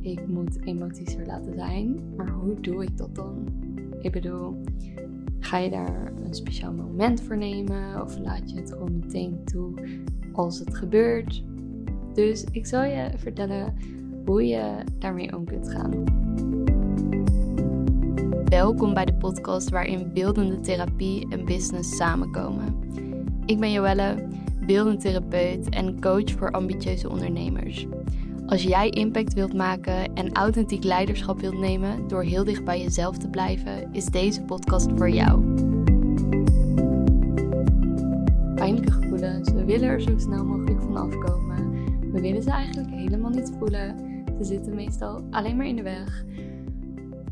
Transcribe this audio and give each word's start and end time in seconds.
ik 0.00 0.26
moet 0.26 0.66
emoties 0.66 1.14
er 1.14 1.26
laten 1.26 1.54
zijn. 1.54 2.14
Maar 2.16 2.28
hoe 2.28 2.60
doe 2.60 2.82
ik 2.82 2.96
dat 2.96 3.14
dan? 3.14 3.48
Ik 4.00 4.12
bedoel, 4.12 4.62
ga 5.40 5.58
je 5.58 5.70
daar 5.70 6.12
een 6.24 6.34
speciaal 6.34 6.72
moment 6.72 7.22
voor 7.22 7.36
nemen? 7.36 8.02
Of 8.02 8.18
laat 8.18 8.50
je 8.50 8.56
het 8.56 8.72
gewoon 8.72 8.98
meteen 8.98 9.44
toe 9.44 9.74
als 10.32 10.58
het 10.58 10.76
gebeurt? 10.76 11.44
Dus 12.14 12.44
ik 12.50 12.66
zal 12.66 12.82
je 12.82 13.10
vertellen 13.16 13.74
hoe 14.24 14.46
je 14.46 14.84
daarmee 14.98 15.36
om 15.36 15.44
kunt 15.44 15.70
gaan. 15.70 16.04
Welkom 18.44 18.94
bij 18.94 19.04
de 19.04 19.14
podcast 19.14 19.70
waarin 19.70 20.12
beeldende 20.12 20.60
therapie 20.60 21.28
en 21.28 21.44
business 21.44 21.96
samenkomen. 21.96 22.78
Ik 23.46 23.60
ben 23.60 23.72
Joelle, 23.72 24.28
beeldend 24.66 25.00
therapeut 25.00 25.68
en 25.68 26.00
coach 26.00 26.30
voor 26.30 26.50
ambitieuze 26.50 27.10
ondernemers. 27.10 27.86
Als 28.46 28.62
jij 28.62 28.90
impact 28.90 29.34
wilt 29.34 29.54
maken 29.54 30.14
en 30.14 30.32
authentiek 30.32 30.84
leiderschap 30.84 31.40
wilt 31.40 31.58
nemen 31.58 32.08
door 32.08 32.22
heel 32.22 32.44
dicht 32.44 32.64
bij 32.64 32.80
jezelf 32.80 33.18
te 33.18 33.28
blijven, 33.28 33.92
is 33.92 34.04
deze 34.04 34.42
podcast 34.42 34.88
voor 34.96 35.10
jou. 35.10 35.40
Pijnlijke 38.54 38.92
gevoelens, 38.92 39.52
we 39.52 39.64
willen 39.64 39.88
er 39.88 40.00
zo 40.00 40.18
snel 40.18 40.44
mogelijk 40.44 40.80
van 40.80 40.96
afkomen. 40.96 41.70
We 42.12 42.20
willen 42.20 42.42
ze 42.42 42.50
eigenlijk 42.50 42.90
helemaal 42.90 43.30
niet 43.30 43.52
voelen. 43.58 43.98
Ze 44.38 44.44
zitten 44.44 44.74
meestal 44.74 45.26
alleen 45.30 45.56
maar 45.56 45.66
in 45.66 45.76
de 45.76 45.82
weg. 45.82 46.24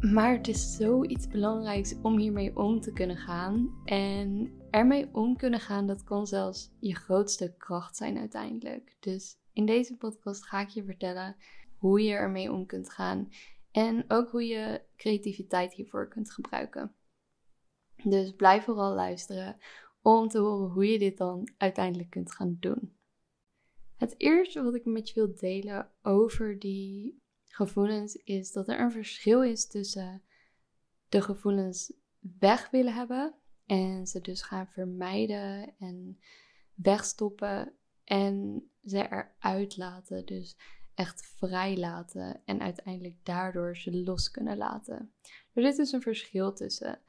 Maar 0.01 0.33
het 0.33 0.49
is 0.49 0.77
zoiets 0.77 1.29
belangrijks 1.29 1.95
om 2.03 2.19
hiermee 2.19 2.57
om 2.57 2.81
te 2.81 2.93
kunnen 2.93 3.17
gaan. 3.17 3.71
En 3.85 4.53
ermee 4.71 5.09
om 5.13 5.37
kunnen 5.37 5.61
gaan, 5.61 5.87
dat 5.87 6.05
kan 6.05 6.27
zelfs 6.27 6.71
je 6.81 6.95
grootste 6.95 7.55
kracht 7.59 7.97
zijn 7.97 8.19
uiteindelijk. 8.19 8.97
Dus 9.01 9.37
in 9.55 9.67
deze 9.67 9.97
podcast 9.97 10.47
ga 10.47 10.61
ik 10.61 10.69
je 10.69 10.85
vertellen 10.85 11.37
hoe 11.79 12.03
je 12.03 12.13
ermee 12.13 12.53
om 12.53 12.67
kunt 12.67 12.91
gaan 12.91 13.33
en 13.71 14.05
ook 14.09 14.31
hoe 14.31 14.47
je 14.47 14.83
creativiteit 14.97 15.75
hiervoor 15.75 16.09
kunt 16.09 16.31
gebruiken. 16.31 16.95
Dus 18.05 18.35
blijf 18.35 18.65
vooral 18.65 18.95
luisteren 18.95 19.57
om 20.03 20.29
te 20.29 20.39
horen 20.39 20.71
hoe 20.71 20.87
je 20.91 20.99
dit 20.99 21.19
dan 21.19 21.49
uiteindelijk 21.57 22.11
kunt 22.11 22.33
gaan 22.33 22.57
doen. 22.61 22.97
Het 23.97 24.15
eerste 24.19 24.63
wat 24.63 24.75
ik 24.75 24.85
met 24.85 25.09
je 25.09 25.15
wil 25.15 25.35
delen 25.35 25.91
over 26.03 26.59
die 26.59 27.23
gevoelens 27.45 28.15
is 28.15 28.53
dat 28.53 28.69
er 28.69 28.81
een 28.81 28.93
verschil 28.93 29.43
is 29.43 29.67
tussen 29.67 30.23
de 31.09 31.23
gevoelens 31.23 31.93
weg 32.39 32.71
willen 32.71 32.95
hebben 32.95 33.35
en 33.67 34.07
ze 34.07 34.21
dus 34.21 34.43
gaan 34.43 34.67
vermijden 34.67 35.75
en 35.79 36.19
wegstoppen 36.75 37.73
en 38.05 38.63
ze 38.85 39.09
eruit 39.09 39.77
laten. 39.77 40.27
Dus 40.27 40.57
echt 40.95 41.27
vrij 41.37 41.77
laten 41.77 42.43
en 42.45 42.61
uiteindelijk 42.61 43.17
daardoor 43.23 43.77
ze 43.77 44.03
los 44.03 44.31
kunnen 44.31 44.57
laten. 44.57 45.13
Er 45.53 45.63
dus 45.77 45.93
een 45.93 46.03
verschil 46.03 46.53
tussen. 46.53 47.01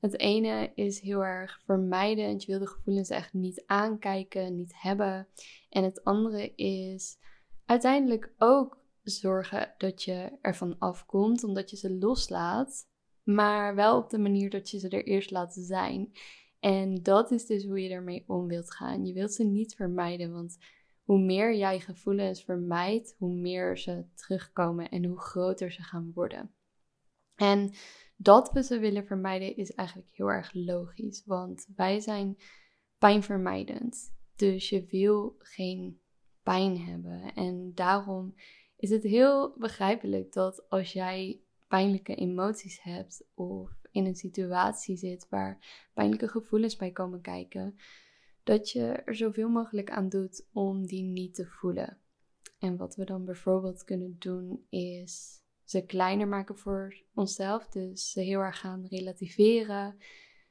Het 0.00 0.18
ene 0.18 0.72
is 0.74 1.00
heel 1.00 1.24
erg 1.24 1.60
vermijden, 1.64 2.38
je 2.38 2.46
wil 2.46 2.58
de 2.58 2.66
gevoelens 2.66 3.08
echt 3.08 3.32
niet 3.32 3.62
aankijken, 3.66 4.56
niet 4.56 4.80
hebben. 4.80 5.28
En 5.70 5.84
het 5.84 6.04
andere 6.04 6.54
is 6.54 7.18
uiteindelijk 7.64 8.32
ook 8.38 8.84
zorgen 9.02 9.74
dat 9.78 10.02
je 10.02 10.38
ervan 10.40 10.78
afkomt, 10.78 11.44
omdat 11.44 11.70
je 11.70 11.76
ze 11.76 11.98
loslaat, 11.98 12.88
maar 13.22 13.74
wel 13.74 13.96
op 13.96 14.10
de 14.10 14.18
manier 14.18 14.50
dat 14.50 14.70
je 14.70 14.78
ze 14.78 14.88
er 14.88 15.04
eerst 15.04 15.30
laat 15.30 15.54
zijn. 15.54 16.12
En 16.66 17.02
dat 17.02 17.30
is 17.30 17.46
dus 17.46 17.64
hoe 17.64 17.82
je 17.82 17.88
ermee 17.88 18.24
om 18.26 18.46
wilt 18.46 18.72
gaan. 18.72 19.06
Je 19.06 19.12
wilt 19.12 19.32
ze 19.32 19.44
niet 19.44 19.74
vermijden, 19.74 20.32
want 20.32 20.58
hoe 21.02 21.18
meer 21.18 21.56
jij 21.56 21.80
gevoelens 21.80 22.44
vermijdt, 22.44 23.14
hoe 23.18 23.34
meer 23.34 23.78
ze 23.78 24.04
terugkomen 24.14 24.88
en 24.88 25.04
hoe 25.04 25.20
groter 25.20 25.72
ze 25.72 25.82
gaan 25.82 26.12
worden. 26.14 26.54
En 27.34 27.72
dat 28.16 28.52
we 28.52 28.62
ze 28.62 28.78
willen 28.78 29.06
vermijden 29.06 29.56
is 29.56 29.72
eigenlijk 29.72 30.10
heel 30.12 30.30
erg 30.30 30.50
logisch, 30.54 31.22
want 31.24 31.66
wij 31.76 32.00
zijn 32.00 32.36
pijnvermijdend. 32.98 34.14
Dus 34.36 34.68
je 34.68 34.86
wil 34.86 35.34
geen 35.38 36.00
pijn 36.42 36.78
hebben. 36.78 37.34
En 37.34 37.72
daarom 37.74 38.34
is 38.76 38.90
het 38.90 39.02
heel 39.02 39.54
begrijpelijk 39.58 40.32
dat 40.32 40.68
als 40.68 40.92
jij 40.92 41.40
pijnlijke 41.68 42.14
emoties 42.14 42.82
hebt 42.82 43.24
of 43.34 43.85
in 43.96 44.06
een 44.06 44.16
situatie 44.16 44.96
zit 44.96 45.26
waar 45.28 45.88
pijnlijke 45.94 46.28
gevoelens 46.28 46.76
bij 46.76 46.90
komen 46.90 47.20
kijken, 47.20 47.78
dat 48.42 48.70
je 48.70 48.82
er 48.82 49.14
zoveel 49.14 49.48
mogelijk 49.48 49.90
aan 49.90 50.08
doet 50.08 50.46
om 50.52 50.86
die 50.86 51.02
niet 51.02 51.34
te 51.34 51.46
voelen. 51.46 51.98
En 52.58 52.76
wat 52.76 52.96
we 52.96 53.04
dan 53.04 53.24
bijvoorbeeld 53.24 53.84
kunnen 53.84 54.16
doen 54.18 54.66
is 54.68 55.44
ze 55.64 55.84
kleiner 55.84 56.28
maken 56.28 56.58
voor 56.58 56.96
onszelf. 57.14 57.68
Dus 57.68 58.10
ze 58.10 58.20
heel 58.20 58.40
erg 58.40 58.60
gaan 58.60 58.86
relativeren. 58.86 59.96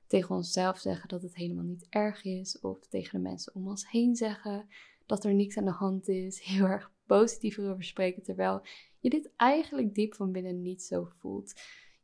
Tegen 0.08 0.36
onszelf 0.36 0.78
zeggen 0.78 1.10
dat 1.10 1.22
het 1.22 1.36
helemaal 1.36 1.64
niet 1.64 1.88
erg 1.90 2.24
is. 2.24 2.60
Of 2.60 2.88
tegen 2.88 3.18
de 3.18 3.30
mensen 3.30 3.56
om 3.56 3.68
ons 3.68 3.90
heen 3.90 4.16
zeggen 4.16 4.68
dat 5.06 5.24
er 5.24 5.34
niks 5.34 5.58
aan 5.58 5.66
de 5.66 5.72
hand 5.72 6.08
is. 6.08 6.42
Heel 6.52 6.66
erg 6.66 6.92
positief 7.06 7.58
erover 7.58 7.84
spreken. 7.84 8.24
Terwijl 8.24 8.62
je 9.00 9.10
dit 9.10 9.32
eigenlijk 9.36 9.96
diep 9.96 10.16
van 10.16 10.32
binnen 10.32 10.62
niet 10.62 10.84
zo 10.84 11.10
voelt. 11.20 11.54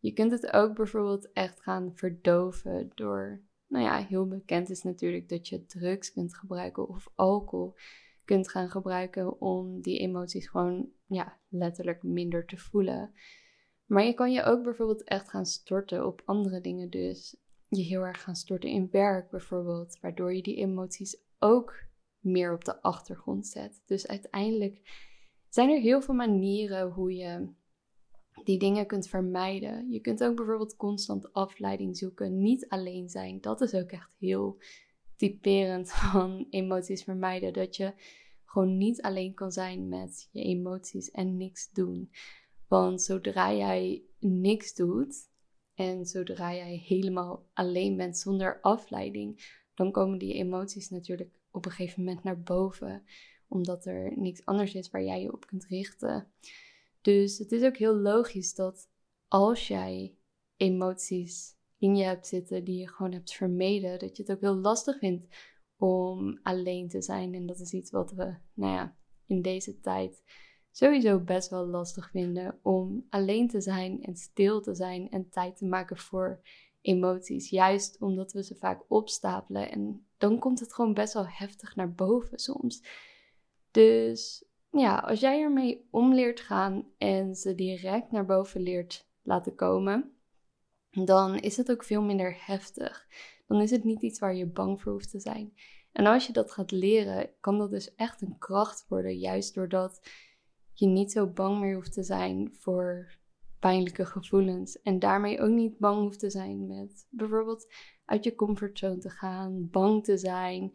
Je 0.02 0.14
kunt 0.14 0.32
het 0.32 0.54
ook 0.54 0.76
bijvoorbeeld 0.76 1.32
echt 1.32 1.62
gaan 1.62 1.92
verdoven 1.96 2.92
door 2.96 3.42
nou 3.68 3.84
ja, 3.84 4.06
heel 4.06 4.28
bekend 4.28 4.70
is 4.70 4.84
natuurlijk 4.84 5.30
dat 5.30 5.48
je 5.48 5.66
drugs 5.66 6.12
kunt 6.12 6.36
gebruiken 6.36 6.88
of 6.88 7.12
alcohol 7.16 7.76
kunt 8.26 8.50
gaan 8.50 8.70
gebruiken 8.70 9.42
om 9.42 9.82
die 9.82 10.00
emoties 10.00 10.48
gewoon 10.50 10.90
ja, 11.06 11.40
letterlijk 11.50 12.04
minder 12.04 12.46
te 12.46 12.58
voelen. 12.58 13.14
Maar 13.86 14.04
je 14.04 14.14
kan 14.14 14.32
je 14.32 14.44
ook 14.44 14.64
bijvoorbeeld 14.64 15.04
echt 15.04 15.30
gaan 15.30 15.46
storten 15.46 16.06
op 16.06 16.22
andere 16.26 16.62
dingen. 16.62 16.90
Dus 16.90 17.38
je 17.68 17.82
heel 17.82 18.06
erg 18.06 18.24
gaan 18.24 18.36
storten 18.36 18.70
in 18.70 18.88
werk 18.92 19.30
bijvoorbeeld, 19.30 20.00
waardoor 20.00 20.34
je 20.34 20.42
die 20.42 20.56
emoties 20.56 21.24
ook 21.40 21.76
meer 22.20 22.54
op 22.54 22.66
de 22.66 22.82
achtergrond 22.82 23.48
zet. 23.48 23.82
Dus 23.86 24.08
uiteindelijk 24.08 24.82
zijn 25.50 25.70
er 25.70 25.80
heel 25.80 26.02
veel 26.02 26.16
manieren 26.16 26.90
hoe 26.92 27.16
je 27.16 27.48
die 28.44 28.60
dingen 28.60 28.86
kunt 28.86 29.08
vermijden. 29.08 29.92
Je 29.92 30.00
kunt 30.00 30.24
ook 30.24 30.36
bijvoorbeeld 30.36 30.76
constant 30.76 31.34
afleiding 31.34 31.98
zoeken, 31.98 32.42
niet 32.42 32.68
alleen 32.70 33.10
zijn. 33.10 33.42
Dat 33.42 33.62
is 33.62 33.74
ook 33.74 33.92
echt 33.92 34.16
heel 34.20 34.58
typerend 35.16 35.92
van 36.12 36.48
emoties 36.50 37.04
vermijden. 37.04 37.54
Dat 37.54 37.76
je 37.76 37.94
gewoon 38.46 38.78
niet 38.78 39.02
alleen 39.02 39.34
kan 39.34 39.52
zijn 39.52 39.88
met 39.90 40.30
je 40.32 40.44
emoties 40.44 41.12
en 41.12 41.38
niks 41.38 41.72
doen. 41.72 42.12
Want 42.68 43.02
zodra 43.02 43.54
jij 43.54 44.04
niks 44.20 44.74
doet 44.74 45.30
en 45.74 46.06
zodra 46.06 46.54
jij 46.54 46.84
helemaal 46.88 47.46
alleen 47.54 47.98
bent 47.98 48.18
zonder 48.18 48.62
afleiding, 48.62 49.60
dan 49.74 49.92
komen 49.92 50.20
die 50.20 50.34
emoties 50.34 50.90
natuurlijk 50.90 51.40
op 51.52 51.66
een 51.66 51.72
gegeven 51.72 52.04
moment 52.04 52.24
naar 52.24 52.42
boven. 52.42 53.04
Omdat 53.48 53.86
er 53.86 54.18
niks 54.18 54.46
anders 54.46 54.74
is 54.74 54.90
waar 54.90 55.04
jij 55.04 55.22
je 55.22 55.34
op 55.34 55.46
kunt 55.46 55.66
richten. 55.66 56.32
Dus 57.02 57.38
het 57.38 57.52
is 57.52 57.64
ook 57.64 57.78
heel 57.78 57.96
logisch 57.96 58.54
dat 58.54 58.90
als 59.28 59.68
jij 59.68 60.16
emoties 60.58 61.58
in 61.78 61.96
je 61.96 62.04
hebt 62.04 62.28
zitten 62.28 62.64
die 62.64 62.78
je 62.78 62.88
gewoon 62.88 63.12
hebt 63.12 63.34
vermeden, 63.34 64.00
dat 64.00 64.18
je 64.18 64.24
het 64.24 64.32
ook 64.32 64.42
heel 64.42 64.56
lastig 64.56 64.98
vindt 64.98 65.36
om 65.78 66.40
alleen 66.44 66.88
te 66.88 67.02
zijn. 67.02 67.34
En 67.34 67.46
dat 67.46 67.60
is 67.60 67.74
iets 67.74 67.92
wat 67.92 68.12
we, 68.12 68.36
nou 68.54 68.74
ja, 68.74 68.96
in 69.26 69.42
deze 69.42 69.80
tijd 69.80 70.24
sowieso 70.72 71.20
best 71.20 71.50
wel 71.50 71.66
lastig 71.66 72.10
vinden 72.10 72.60
om 72.62 73.06
alleen 73.10 73.48
te 73.48 73.62
zijn 73.62 74.04
en 74.04 74.16
stil 74.16 74.62
te 74.62 74.76
zijn 74.76 75.10
en 75.10 75.30
tijd 75.30 75.58
te 75.58 75.66
maken 75.66 75.98
voor 75.98 76.42
emoties. 76.82 77.50
Juist 77.50 78.00
omdat 78.00 78.32
we 78.32 78.44
ze 78.44 78.56
vaak 78.56 78.84
opstapelen 78.88 79.72
en 79.72 80.06
dan 80.18 80.40
komt 80.40 80.60
het 80.60 80.74
gewoon 80.74 80.94
best 80.94 81.14
wel 81.14 81.28
heftig 81.28 81.76
naar 81.76 81.94
boven 81.94 82.40
soms. 82.40 82.84
Dus 83.72 84.46
ja, 84.72 84.98
als 84.98 85.20
jij 85.20 85.42
ermee 85.42 85.88
om 85.92 86.14
leert 86.14 86.40
gaan 86.40 86.88
en 86.98 87.36
ze 87.36 87.56
direct 87.56 88.12
naar 88.12 88.26
boven 88.26 88.62
leert 88.62 89.10
laten 89.22 89.56
komen, 89.56 90.12
dan 90.90 91.40
is 91.40 91.58
het 91.58 91.72
ook 91.72 91.84
veel 91.84 92.02
minder 92.02 92.46
heftig. 92.46 93.08
Dan 93.48 93.62
is 93.62 93.72
het 93.72 93.84
niet 93.84 94.02
iets 94.02 94.20
waar 94.20 94.36
je 94.36 94.46
bang 94.46 94.82
voor 94.82 94.92
hoeft 94.92 95.10
te 95.12 95.20
zijn. 95.20 95.54
En 95.92 96.06
als 96.06 96.28
je 96.28 96.34
dat 96.34 96.52
gaat 96.52 96.72
leren, 96.72 97.30
kan 97.40 97.58
dat 97.58 97.70
dus 97.70 97.96
echt 97.96 98.22
een 98.22 98.38
kracht 98.38 98.86
worden, 98.88 99.18
juist 99.18 99.54
doordat 99.56 100.02
je 100.74 100.88
niet 100.88 101.12
zo 101.12 101.28
bang 101.28 101.60
meer 101.60 101.76
hoeft 101.76 101.94
te 101.94 102.04
zijn 102.04 102.56
voor 102.60 103.20
pijnlijke 103.60 104.06
gevoelens. 104.06 104.82
En 104.82 105.00
daarmee 105.00 105.40
ook 105.42 105.50
niet 105.50 105.78
bang 105.78 106.02
hoeft 106.02 106.20
te 106.20 106.30
zijn 106.30 106.68
met 106.68 107.08
bijvoorbeeld 107.10 107.74
uit 108.06 108.24
je 108.24 108.36
comfortzone 108.36 108.98
te 108.98 109.10
gaan, 109.10 109.70
bang 109.70 110.04
te 110.04 110.18
zijn, 110.18 110.72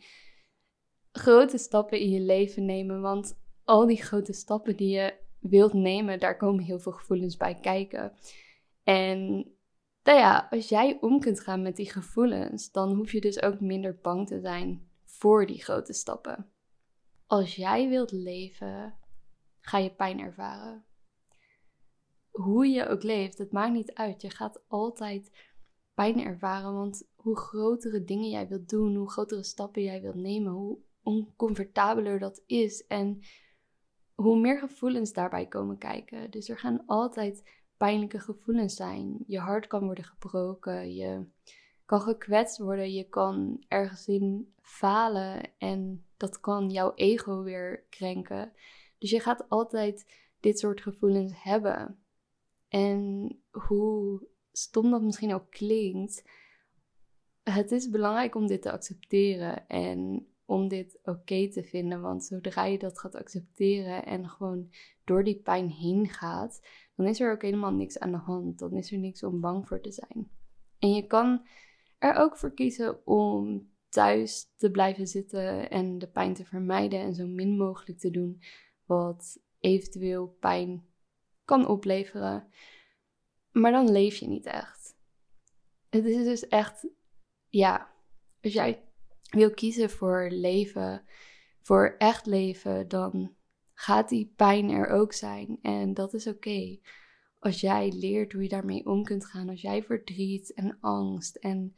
grote 1.12 1.58
stappen 1.58 2.00
in 2.00 2.10
je 2.10 2.20
leven 2.20 2.64
nemen. 2.64 3.00
Want 3.00 3.45
al 3.66 3.86
die 3.86 4.02
grote 4.02 4.32
stappen 4.32 4.76
die 4.76 4.88
je 4.88 5.14
wilt 5.40 5.72
nemen, 5.72 6.18
daar 6.18 6.36
komen 6.36 6.64
heel 6.64 6.78
veel 6.78 6.92
gevoelens 6.92 7.36
bij 7.36 7.54
kijken. 7.54 8.12
En 8.82 9.18
nou 10.02 10.18
ja, 10.18 10.46
als 10.50 10.68
jij 10.68 10.98
om 11.00 11.20
kunt 11.20 11.40
gaan 11.40 11.62
met 11.62 11.76
die 11.76 11.90
gevoelens, 11.90 12.70
dan 12.70 12.94
hoef 12.94 13.12
je 13.12 13.20
dus 13.20 13.42
ook 13.42 13.60
minder 13.60 13.98
bang 14.02 14.26
te 14.26 14.40
zijn 14.40 14.88
voor 15.04 15.46
die 15.46 15.62
grote 15.62 15.92
stappen. 15.92 16.50
Als 17.26 17.56
jij 17.56 17.88
wilt 17.88 18.12
leven, 18.12 18.98
ga 19.60 19.78
je 19.78 19.90
pijn 19.90 20.20
ervaren. 20.20 20.84
hoe 22.30 22.66
je 22.66 22.88
ook 22.88 23.02
leeft, 23.02 23.38
het 23.38 23.52
maakt 23.52 23.72
niet 23.72 23.94
uit. 23.94 24.22
Je 24.22 24.30
gaat 24.30 24.64
altijd 24.68 25.30
pijn 25.94 26.24
ervaren. 26.24 26.74
Want 26.74 27.08
hoe 27.14 27.36
grotere 27.36 28.04
dingen 28.04 28.28
jij 28.28 28.48
wilt 28.48 28.68
doen, 28.68 28.94
hoe 28.94 29.10
grotere 29.10 29.42
stappen 29.42 29.82
jij 29.82 30.00
wilt 30.00 30.14
nemen, 30.14 30.52
hoe 30.52 30.78
oncomfortabeler 31.02 32.18
dat 32.18 32.42
is. 32.46 32.86
En 32.86 33.20
hoe 34.16 34.38
meer 34.38 34.58
gevoelens 34.58 35.12
daarbij 35.12 35.46
komen 35.46 35.78
kijken. 35.78 36.30
Dus 36.30 36.48
er 36.48 36.58
gaan 36.58 36.82
altijd 36.86 37.42
pijnlijke 37.76 38.20
gevoelens 38.20 38.74
zijn. 38.74 39.24
Je 39.26 39.38
hart 39.38 39.66
kan 39.66 39.84
worden 39.84 40.04
gebroken, 40.04 40.94
je 40.94 41.26
kan 41.84 42.00
gekwetst 42.00 42.58
worden, 42.58 42.92
je 42.92 43.08
kan 43.08 43.64
ergens 43.68 44.08
in 44.08 44.54
falen 44.60 45.50
en 45.58 46.04
dat 46.16 46.40
kan 46.40 46.70
jouw 46.70 46.92
ego 46.94 47.42
weer 47.42 47.84
krenken. 47.90 48.52
Dus 48.98 49.10
je 49.10 49.20
gaat 49.20 49.48
altijd 49.48 50.06
dit 50.40 50.58
soort 50.58 50.80
gevoelens 50.80 51.42
hebben. 51.42 51.98
En 52.68 53.30
hoe 53.50 54.26
stom 54.52 54.90
dat 54.90 55.02
misschien 55.02 55.34
ook 55.34 55.50
klinkt, 55.50 56.24
het 57.42 57.72
is 57.72 57.90
belangrijk 57.90 58.34
om 58.34 58.46
dit 58.46 58.62
te 58.62 58.72
accepteren 58.72 59.68
en 59.68 60.26
om 60.46 60.68
dit 60.68 60.98
oké 61.02 61.48
te 61.50 61.62
vinden. 61.64 62.00
Want 62.00 62.24
zodra 62.24 62.64
je 62.64 62.78
dat 62.78 62.98
gaat 62.98 63.14
accepteren 63.14 64.04
en 64.06 64.28
gewoon 64.28 64.70
door 65.04 65.24
die 65.24 65.40
pijn 65.40 65.68
heen 65.68 66.08
gaat, 66.08 66.60
dan 66.94 67.06
is 67.06 67.20
er 67.20 67.32
ook 67.32 67.42
helemaal 67.42 67.72
niks 67.72 67.98
aan 67.98 68.10
de 68.10 68.16
hand. 68.16 68.58
Dan 68.58 68.72
is 68.72 68.92
er 68.92 68.98
niks 68.98 69.22
om 69.22 69.40
bang 69.40 69.68
voor 69.68 69.80
te 69.80 69.92
zijn. 69.92 70.30
En 70.78 70.92
je 70.92 71.06
kan 71.06 71.46
er 71.98 72.14
ook 72.14 72.36
voor 72.36 72.54
kiezen 72.54 73.06
om 73.06 73.70
thuis 73.88 74.52
te 74.56 74.70
blijven 74.70 75.06
zitten 75.06 75.70
en 75.70 75.98
de 75.98 76.08
pijn 76.08 76.34
te 76.34 76.44
vermijden 76.44 77.00
en 77.00 77.14
zo 77.14 77.26
min 77.26 77.56
mogelijk 77.56 77.98
te 77.98 78.10
doen 78.10 78.42
wat 78.84 79.40
eventueel 79.60 80.36
pijn 80.40 80.86
kan 81.44 81.66
opleveren. 81.66 82.48
Maar 83.52 83.72
dan 83.72 83.90
leef 83.90 84.16
je 84.16 84.28
niet 84.28 84.46
echt. 84.46 84.96
Het 85.88 86.04
is 86.04 86.24
dus 86.24 86.48
echt, 86.48 86.86
ja, 87.48 87.94
als 88.42 88.52
jij 88.52 88.85
wil 89.30 89.50
kiezen 89.50 89.90
voor 89.90 90.28
leven, 90.30 91.04
voor 91.60 91.94
echt 91.98 92.26
leven, 92.26 92.88
dan 92.88 93.34
gaat 93.74 94.08
die 94.08 94.32
pijn 94.36 94.70
er 94.70 94.88
ook 94.88 95.12
zijn. 95.12 95.58
En 95.62 95.94
dat 95.94 96.14
is 96.14 96.26
oké. 96.26 96.78
Als 97.38 97.60
jij 97.60 97.92
leert 97.92 98.32
hoe 98.32 98.42
je 98.42 98.48
daarmee 98.48 98.86
om 98.86 99.04
kunt 99.04 99.26
gaan, 99.26 99.48
als 99.48 99.60
jij 99.60 99.82
verdriet 99.82 100.52
en 100.52 100.78
angst 100.80 101.36
en 101.36 101.74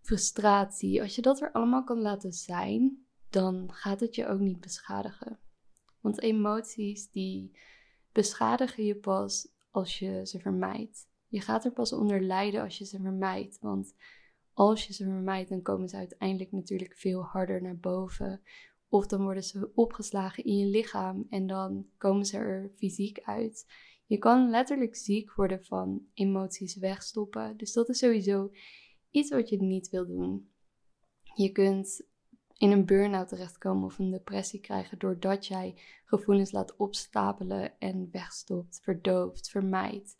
frustratie, 0.00 1.02
als 1.02 1.14
je 1.14 1.22
dat 1.22 1.40
er 1.40 1.52
allemaal 1.52 1.84
kan 1.84 2.00
laten 2.00 2.32
zijn, 2.32 3.06
dan 3.30 3.72
gaat 3.72 4.00
het 4.00 4.14
je 4.14 4.26
ook 4.26 4.40
niet 4.40 4.60
beschadigen. 4.60 5.38
Want 6.00 6.20
emoties 6.20 7.10
die 7.10 7.58
beschadigen 8.12 8.84
je 8.84 8.96
pas 8.96 9.48
als 9.70 9.98
je 9.98 10.26
ze 10.26 10.38
vermijdt. 10.38 11.08
Je 11.28 11.40
gaat 11.40 11.64
er 11.64 11.72
pas 11.72 11.92
onder 11.92 12.22
lijden 12.22 12.62
als 12.62 12.78
je 12.78 12.84
ze 12.84 13.00
vermijdt. 13.00 13.58
Want 13.60 13.94
als 14.54 14.86
je 14.86 14.92
ze 14.92 15.04
vermijdt, 15.04 15.48
dan 15.48 15.62
komen 15.62 15.88
ze 15.88 15.96
uiteindelijk 15.96 16.52
natuurlijk 16.52 16.96
veel 16.96 17.22
harder 17.22 17.62
naar 17.62 17.76
boven. 17.76 18.40
Of 18.88 19.06
dan 19.06 19.22
worden 19.22 19.42
ze 19.42 19.70
opgeslagen 19.74 20.44
in 20.44 20.56
je 20.56 20.66
lichaam 20.66 21.26
en 21.30 21.46
dan 21.46 21.86
komen 21.96 22.24
ze 22.24 22.36
er 22.36 22.70
fysiek 22.76 23.20
uit. 23.20 23.66
Je 24.06 24.18
kan 24.18 24.50
letterlijk 24.50 24.96
ziek 24.96 25.34
worden 25.34 25.64
van 25.64 26.06
emoties 26.14 26.76
wegstoppen. 26.76 27.56
Dus 27.56 27.72
dat 27.72 27.88
is 27.88 27.98
sowieso 27.98 28.50
iets 29.10 29.30
wat 29.30 29.48
je 29.48 29.62
niet 29.62 29.90
wil 29.90 30.06
doen. 30.06 30.50
Je 31.34 31.52
kunt 31.52 32.06
in 32.56 32.70
een 32.70 32.86
burn-out 32.86 33.28
terechtkomen 33.28 33.84
of 33.84 33.98
een 33.98 34.10
depressie 34.10 34.60
krijgen 34.60 34.98
doordat 34.98 35.46
jij 35.46 35.74
gevoelens 36.04 36.52
laat 36.52 36.76
opstapelen 36.76 37.78
en 37.78 38.08
wegstopt, 38.10 38.80
verdooft, 38.82 39.50
vermijdt. 39.50 40.18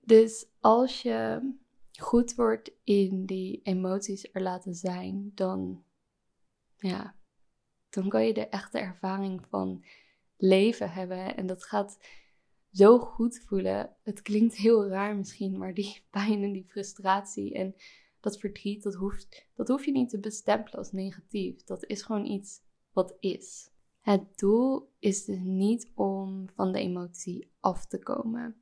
Dus 0.00 0.46
als 0.58 1.02
je 1.02 1.50
goed 2.00 2.34
wordt 2.34 2.70
in 2.84 3.26
die 3.26 3.60
emoties 3.62 4.28
er 4.32 4.42
laten 4.42 4.74
zijn, 4.74 5.32
dan, 5.34 5.84
ja, 6.78 7.16
dan 7.90 8.08
kan 8.08 8.26
je 8.26 8.34
de 8.34 8.48
echte 8.48 8.78
ervaring 8.78 9.46
van 9.48 9.84
leven 10.36 10.90
hebben. 10.90 11.36
En 11.36 11.46
dat 11.46 11.64
gaat 11.64 11.98
zo 12.72 12.98
goed 12.98 13.42
voelen. 13.46 13.96
Het 14.02 14.22
klinkt 14.22 14.56
heel 14.56 14.86
raar 14.86 15.16
misschien, 15.16 15.58
maar 15.58 15.74
die 15.74 16.02
pijn 16.10 16.42
en 16.42 16.52
die 16.52 16.66
frustratie 16.68 17.54
en 17.54 17.74
dat 18.20 18.38
verdriet, 18.38 18.82
dat, 18.82 18.94
hoeft, 18.94 19.46
dat 19.54 19.68
hoef 19.68 19.84
je 19.84 19.92
niet 19.92 20.10
te 20.10 20.18
bestempelen 20.18 20.78
als 20.78 20.92
negatief. 20.92 21.64
Dat 21.64 21.84
is 21.84 22.02
gewoon 22.02 22.26
iets 22.26 22.60
wat 22.92 23.16
is. 23.20 23.70
Het 24.00 24.38
doel 24.38 24.92
is 24.98 25.24
dus 25.24 25.40
niet 25.42 25.90
om 25.94 26.48
van 26.54 26.72
de 26.72 26.78
emotie 26.78 27.50
af 27.60 27.86
te 27.86 27.98
komen. 27.98 28.56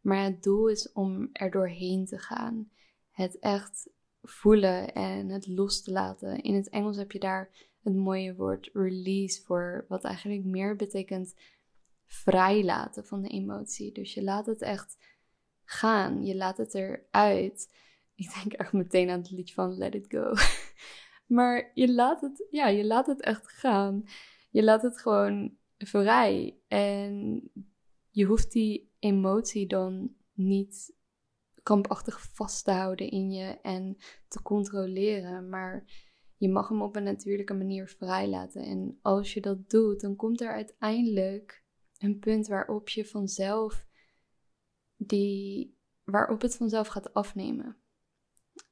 Maar 0.00 0.24
het 0.24 0.42
doel 0.42 0.68
is 0.68 0.92
om 0.92 1.28
er 1.32 1.50
doorheen 1.50 2.06
te 2.06 2.18
gaan. 2.18 2.70
Het 3.12 3.38
echt 3.38 3.90
voelen 4.22 4.94
en 4.94 5.28
het 5.28 5.46
los 5.46 5.82
te 5.82 5.92
laten. 5.92 6.42
In 6.42 6.54
het 6.54 6.68
Engels 6.68 6.96
heb 6.96 7.12
je 7.12 7.18
daar 7.18 7.50
het 7.82 7.94
mooie 7.94 8.34
woord 8.34 8.70
release 8.72 9.42
voor, 9.42 9.84
wat 9.88 10.04
eigenlijk 10.04 10.44
meer 10.44 10.76
betekent 10.76 11.34
vrijlaten 12.06 13.04
van 13.04 13.22
de 13.22 13.28
emotie. 13.28 13.92
Dus 13.92 14.14
je 14.14 14.22
laat 14.22 14.46
het 14.46 14.62
echt 14.62 14.96
gaan, 15.64 16.24
je 16.24 16.36
laat 16.36 16.56
het 16.56 16.74
eruit. 16.74 17.70
Ik 18.14 18.34
denk 18.34 18.52
echt 18.52 18.72
meteen 18.72 19.10
aan 19.10 19.18
het 19.18 19.30
liedje 19.30 19.54
van 19.54 19.76
Let 19.76 19.94
It 19.94 20.06
Go. 20.08 20.32
maar 21.36 21.70
je 21.74 21.92
laat 21.92 22.20
het, 22.20 22.46
ja, 22.50 22.68
je 22.68 22.84
laat 22.84 23.06
het 23.06 23.20
echt 23.20 23.48
gaan. 23.48 24.04
Je 24.50 24.62
laat 24.62 24.82
het 24.82 24.98
gewoon 24.98 25.56
vrij. 25.78 26.58
En 26.68 27.42
je 28.10 28.24
hoeft 28.24 28.52
die 28.52 28.92
emotie 28.98 29.66
dan 29.66 30.14
niet 30.32 30.94
kampachtig 31.62 32.22
vast 32.34 32.64
te 32.64 32.70
houden 32.70 33.10
in 33.10 33.30
je 33.30 33.60
en 33.62 33.96
te 34.28 34.42
controleren. 34.42 35.48
Maar 35.48 35.84
je 36.36 36.48
mag 36.48 36.68
hem 36.68 36.82
op 36.82 36.96
een 36.96 37.02
natuurlijke 37.02 37.54
manier 37.54 37.88
vrijlaten. 37.88 38.62
En 38.62 38.98
als 39.02 39.34
je 39.34 39.40
dat 39.40 39.70
doet, 39.70 40.00
dan 40.00 40.16
komt 40.16 40.40
er 40.40 40.52
uiteindelijk 40.52 41.64
een 41.98 42.18
punt 42.18 42.46
waarop 42.46 42.88
je 42.88 43.06
vanzelf 43.06 43.86
die, 44.96 45.76
waarop 46.04 46.40
het 46.40 46.56
vanzelf 46.56 46.86
gaat 46.86 47.14
afnemen. 47.14 47.76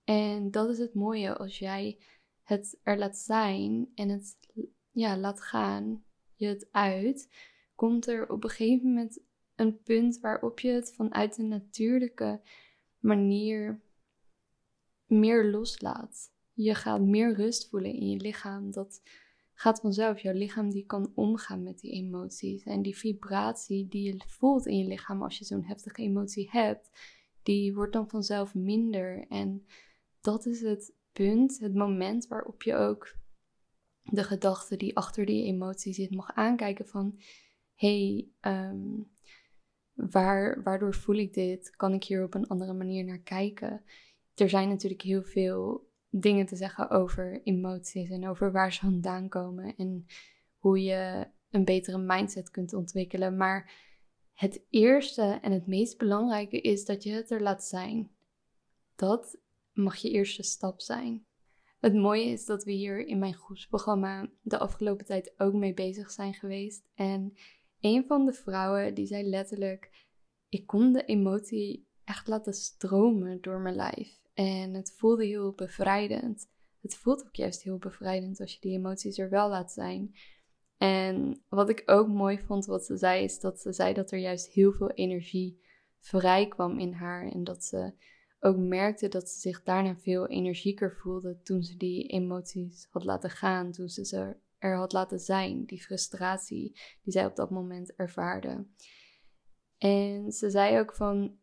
En 0.04 0.50
dat 0.50 0.68
is 0.68 0.78
het 0.78 0.94
mooie 0.94 1.36
als 1.36 1.58
jij 1.58 1.98
het 2.42 2.78
er 2.82 2.98
laat 2.98 3.18
zijn 3.18 3.90
en 3.94 4.08
het 4.08 4.38
ja, 4.90 5.18
laat 5.18 5.40
gaan, 5.40 6.04
je 6.34 6.46
het 6.46 6.68
uit, 6.70 7.28
komt 7.74 8.06
er 8.06 8.30
op 8.30 8.44
een 8.44 8.50
gegeven 8.50 8.88
moment 8.88 9.20
een 9.54 9.82
punt 9.82 10.20
waarop 10.20 10.60
je 10.60 10.70
het 10.70 10.94
vanuit 10.94 11.38
een 11.38 11.48
natuurlijke 11.48 12.40
manier 13.00 13.80
meer 15.06 15.50
loslaat. 15.50 16.32
Je 16.52 16.74
gaat 16.74 17.00
meer 17.00 17.34
rust 17.34 17.68
voelen 17.68 17.92
in 17.94 18.10
je 18.10 18.16
lichaam. 18.16 18.70
Dat 18.70 19.02
gaat 19.54 19.80
vanzelf. 19.80 20.20
Jouw 20.20 20.34
lichaam 20.34 20.70
die 20.70 20.86
kan 20.86 21.12
omgaan 21.14 21.62
met 21.62 21.78
die 21.78 21.90
emoties. 21.90 22.62
En 22.62 22.82
die 22.82 22.96
vibratie 22.96 23.88
die 23.88 24.02
je 24.02 24.22
voelt 24.26 24.66
in 24.66 24.78
je 24.78 24.86
lichaam 24.86 25.22
als 25.22 25.38
je 25.38 25.44
zo'n 25.44 25.64
heftige 25.64 26.02
emotie 26.02 26.50
hebt, 26.50 26.90
die 27.42 27.74
wordt 27.74 27.92
dan 27.92 28.08
vanzelf 28.08 28.54
minder. 28.54 29.26
En 29.28 29.66
dat 30.20 30.46
is 30.46 30.60
het 30.60 30.94
punt, 31.12 31.58
het 31.58 31.74
moment 31.74 32.26
waarop 32.26 32.62
je 32.62 32.74
ook 32.74 33.14
de 34.02 34.24
gedachte 34.24 34.76
die 34.76 34.96
achter 34.96 35.26
die 35.26 35.44
emotie 35.44 35.92
zit 35.92 36.10
mag 36.10 36.34
aankijken 36.34 36.86
van 36.86 37.20
hey, 37.74 38.28
um, 38.40 39.10
waar, 40.10 40.62
waardoor 40.62 40.94
voel 40.94 41.16
ik 41.16 41.34
dit? 41.34 41.76
Kan 41.76 41.94
ik 41.94 42.04
hier 42.04 42.24
op 42.24 42.34
een 42.34 42.46
andere 42.46 42.72
manier 42.72 43.04
naar 43.04 43.20
kijken? 43.20 43.82
Er 44.34 44.48
zijn 44.48 44.68
natuurlijk 44.68 45.02
heel 45.02 45.22
veel 45.22 45.88
dingen 46.10 46.46
te 46.46 46.56
zeggen 46.56 46.90
over 46.90 47.40
emoties 47.44 48.10
en 48.10 48.28
over 48.28 48.52
waar 48.52 48.72
ze 48.72 48.80
vandaan 48.80 49.28
komen 49.28 49.76
en 49.76 50.06
hoe 50.58 50.82
je 50.82 51.26
een 51.50 51.64
betere 51.64 51.98
mindset 51.98 52.50
kunt 52.50 52.72
ontwikkelen. 52.72 53.36
Maar 53.36 53.72
het 54.32 54.62
eerste 54.70 55.38
en 55.42 55.52
het 55.52 55.66
meest 55.66 55.98
belangrijke 55.98 56.60
is 56.60 56.84
dat 56.84 57.02
je 57.02 57.12
het 57.12 57.30
er 57.30 57.42
laat 57.42 57.64
zijn. 57.64 58.10
Dat 58.96 59.38
mag 59.72 59.96
je 59.96 60.10
eerste 60.10 60.42
stap 60.42 60.80
zijn. 60.80 61.24
Het 61.80 61.94
mooie 61.94 62.24
is 62.24 62.44
dat 62.44 62.64
we 62.64 62.72
hier 62.72 63.06
in 63.06 63.18
mijn 63.18 63.34
groepsprogramma 63.34 64.30
de 64.42 64.58
afgelopen 64.58 65.06
tijd 65.06 65.34
ook 65.36 65.54
mee 65.54 65.74
bezig 65.74 66.10
zijn 66.10 66.34
geweest. 66.34 66.88
En 66.94 67.32
een 67.80 68.04
van 68.06 68.26
de 68.26 68.32
vrouwen 68.32 68.94
die 68.94 69.06
zei 69.06 69.28
letterlijk: 69.28 70.06
Ik 70.48 70.66
kon 70.66 70.92
de 70.92 71.04
emotie 71.04 71.88
echt 72.04 72.28
laten 72.28 72.52
stromen 72.52 73.40
door 73.40 73.60
mijn 73.60 73.74
lijf. 73.74 74.20
En 74.34 74.74
het 74.74 74.94
voelde 74.96 75.26
heel 75.26 75.52
bevrijdend. 75.52 76.48
Het 76.80 76.96
voelt 76.96 77.24
ook 77.26 77.34
juist 77.34 77.62
heel 77.62 77.78
bevrijdend 77.78 78.40
als 78.40 78.52
je 78.52 78.60
die 78.60 78.72
emoties 78.72 79.18
er 79.18 79.30
wel 79.30 79.48
laat 79.48 79.72
zijn. 79.72 80.14
En 80.76 81.42
wat 81.48 81.68
ik 81.68 81.82
ook 81.86 82.08
mooi 82.08 82.38
vond 82.38 82.66
wat 82.66 82.84
ze 82.84 82.96
zei, 82.96 83.24
is 83.24 83.40
dat 83.40 83.60
ze 83.60 83.72
zei 83.72 83.94
dat 83.94 84.10
er 84.10 84.18
juist 84.18 84.48
heel 84.48 84.72
veel 84.72 84.90
energie 84.90 85.60
vrij 85.98 86.48
kwam 86.48 86.78
in 86.78 86.92
haar. 86.92 87.28
En 87.28 87.44
dat 87.44 87.64
ze 87.64 87.92
ook 88.40 88.56
merkte 88.56 89.08
dat 89.08 89.28
ze 89.28 89.40
zich 89.40 89.62
daarna 89.62 89.96
veel 89.96 90.28
energieker 90.28 90.96
voelde 90.96 91.40
toen 91.42 91.62
ze 91.62 91.76
die 91.76 92.06
emoties 92.06 92.86
had 92.90 93.04
laten 93.04 93.30
gaan, 93.30 93.72
toen 93.72 93.88
ze 93.88 94.04
ze 94.04 94.36
er 94.60 94.76
had 94.76 94.92
laten 94.92 95.18
zijn, 95.18 95.64
die 95.64 95.82
frustratie 95.82 96.72
die 97.02 97.12
zij 97.12 97.26
op 97.26 97.36
dat 97.36 97.50
moment 97.50 97.94
ervaarde. 97.94 98.66
En 99.78 100.32
ze 100.32 100.50
zei 100.50 100.78
ook 100.78 100.94
van, 100.94 101.38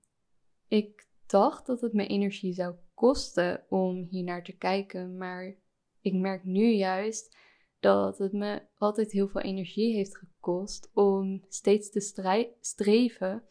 ik 0.68 1.08
dacht 1.26 1.66
dat 1.66 1.82
het 1.82 1.94
me 1.94 2.08
energie 2.08 2.54
zou 2.54 2.76
kosten 2.94 3.64
om 3.70 4.08
hier 4.10 4.24
naar 4.24 4.44
te 4.44 4.58
kijken, 4.58 5.18
maar 5.18 5.56
ik 6.02 6.14
merk 6.14 6.44
nu 6.44 6.72
juist 6.72 7.38
dat 7.80 8.18
het 8.18 8.34
me 8.34 8.62
altijd 8.78 9.12
heel 9.12 9.28
veel 9.28 9.42
energie 9.42 9.96
heeft 9.96 10.18
gekost 10.18 10.90
om 10.94 11.46
steeds 11.48 11.90
te 11.90 12.00
streven 12.60 13.44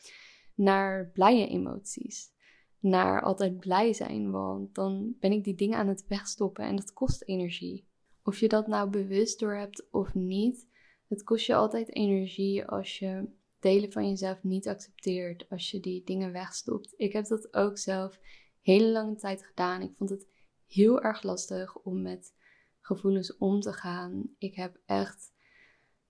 naar 0.54 1.10
blije 1.10 1.46
emoties. 1.46 2.34
Naar 2.78 3.22
altijd 3.22 3.58
blij 3.58 3.92
zijn, 3.92 4.30
want 4.30 4.74
dan 4.74 5.16
ben 5.20 5.32
ik 5.32 5.44
die 5.44 5.54
dingen 5.54 5.78
aan 5.78 5.88
het 5.88 6.06
wegstoppen 6.06 6.64
en 6.64 6.76
dat 6.76 6.92
kost 6.92 7.22
energie. 7.22 7.85
Of 8.26 8.38
je 8.38 8.48
dat 8.48 8.66
nou 8.66 8.90
bewust 8.90 9.38
door 9.38 9.54
hebt 9.54 9.90
of 9.90 10.14
niet, 10.14 10.68
het 11.08 11.22
kost 11.22 11.46
je 11.46 11.54
altijd 11.54 11.94
energie 11.94 12.64
als 12.64 12.98
je 12.98 13.28
delen 13.60 13.92
van 13.92 14.08
jezelf 14.08 14.42
niet 14.42 14.68
accepteert, 14.68 15.50
als 15.50 15.70
je 15.70 15.80
die 15.80 16.04
dingen 16.04 16.32
wegstopt. 16.32 16.94
Ik 16.96 17.12
heb 17.12 17.26
dat 17.26 17.54
ook 17.54 17.78
zelf 17.78 18.20
hele 18.60 18.88
lange 18.88 19.14
tijd 19.14 19.44
gedaan. 19.44 19.82
Ik 19.82 19.92
vond 19.96 20.10
het 20.10 20.26
heel 20.66 21.02
erg 21.02 21.22
lastig 21.22 21.76
om 21.76 22.02
met 22.02 22.34
gevoelens 22.80 23.36
om 23.36 23.60
te 23.60 23.72
gaan. 23.72 24.34
Ik 24.38 24.54
heb 24.54 24.80
echt, 24.86 25.32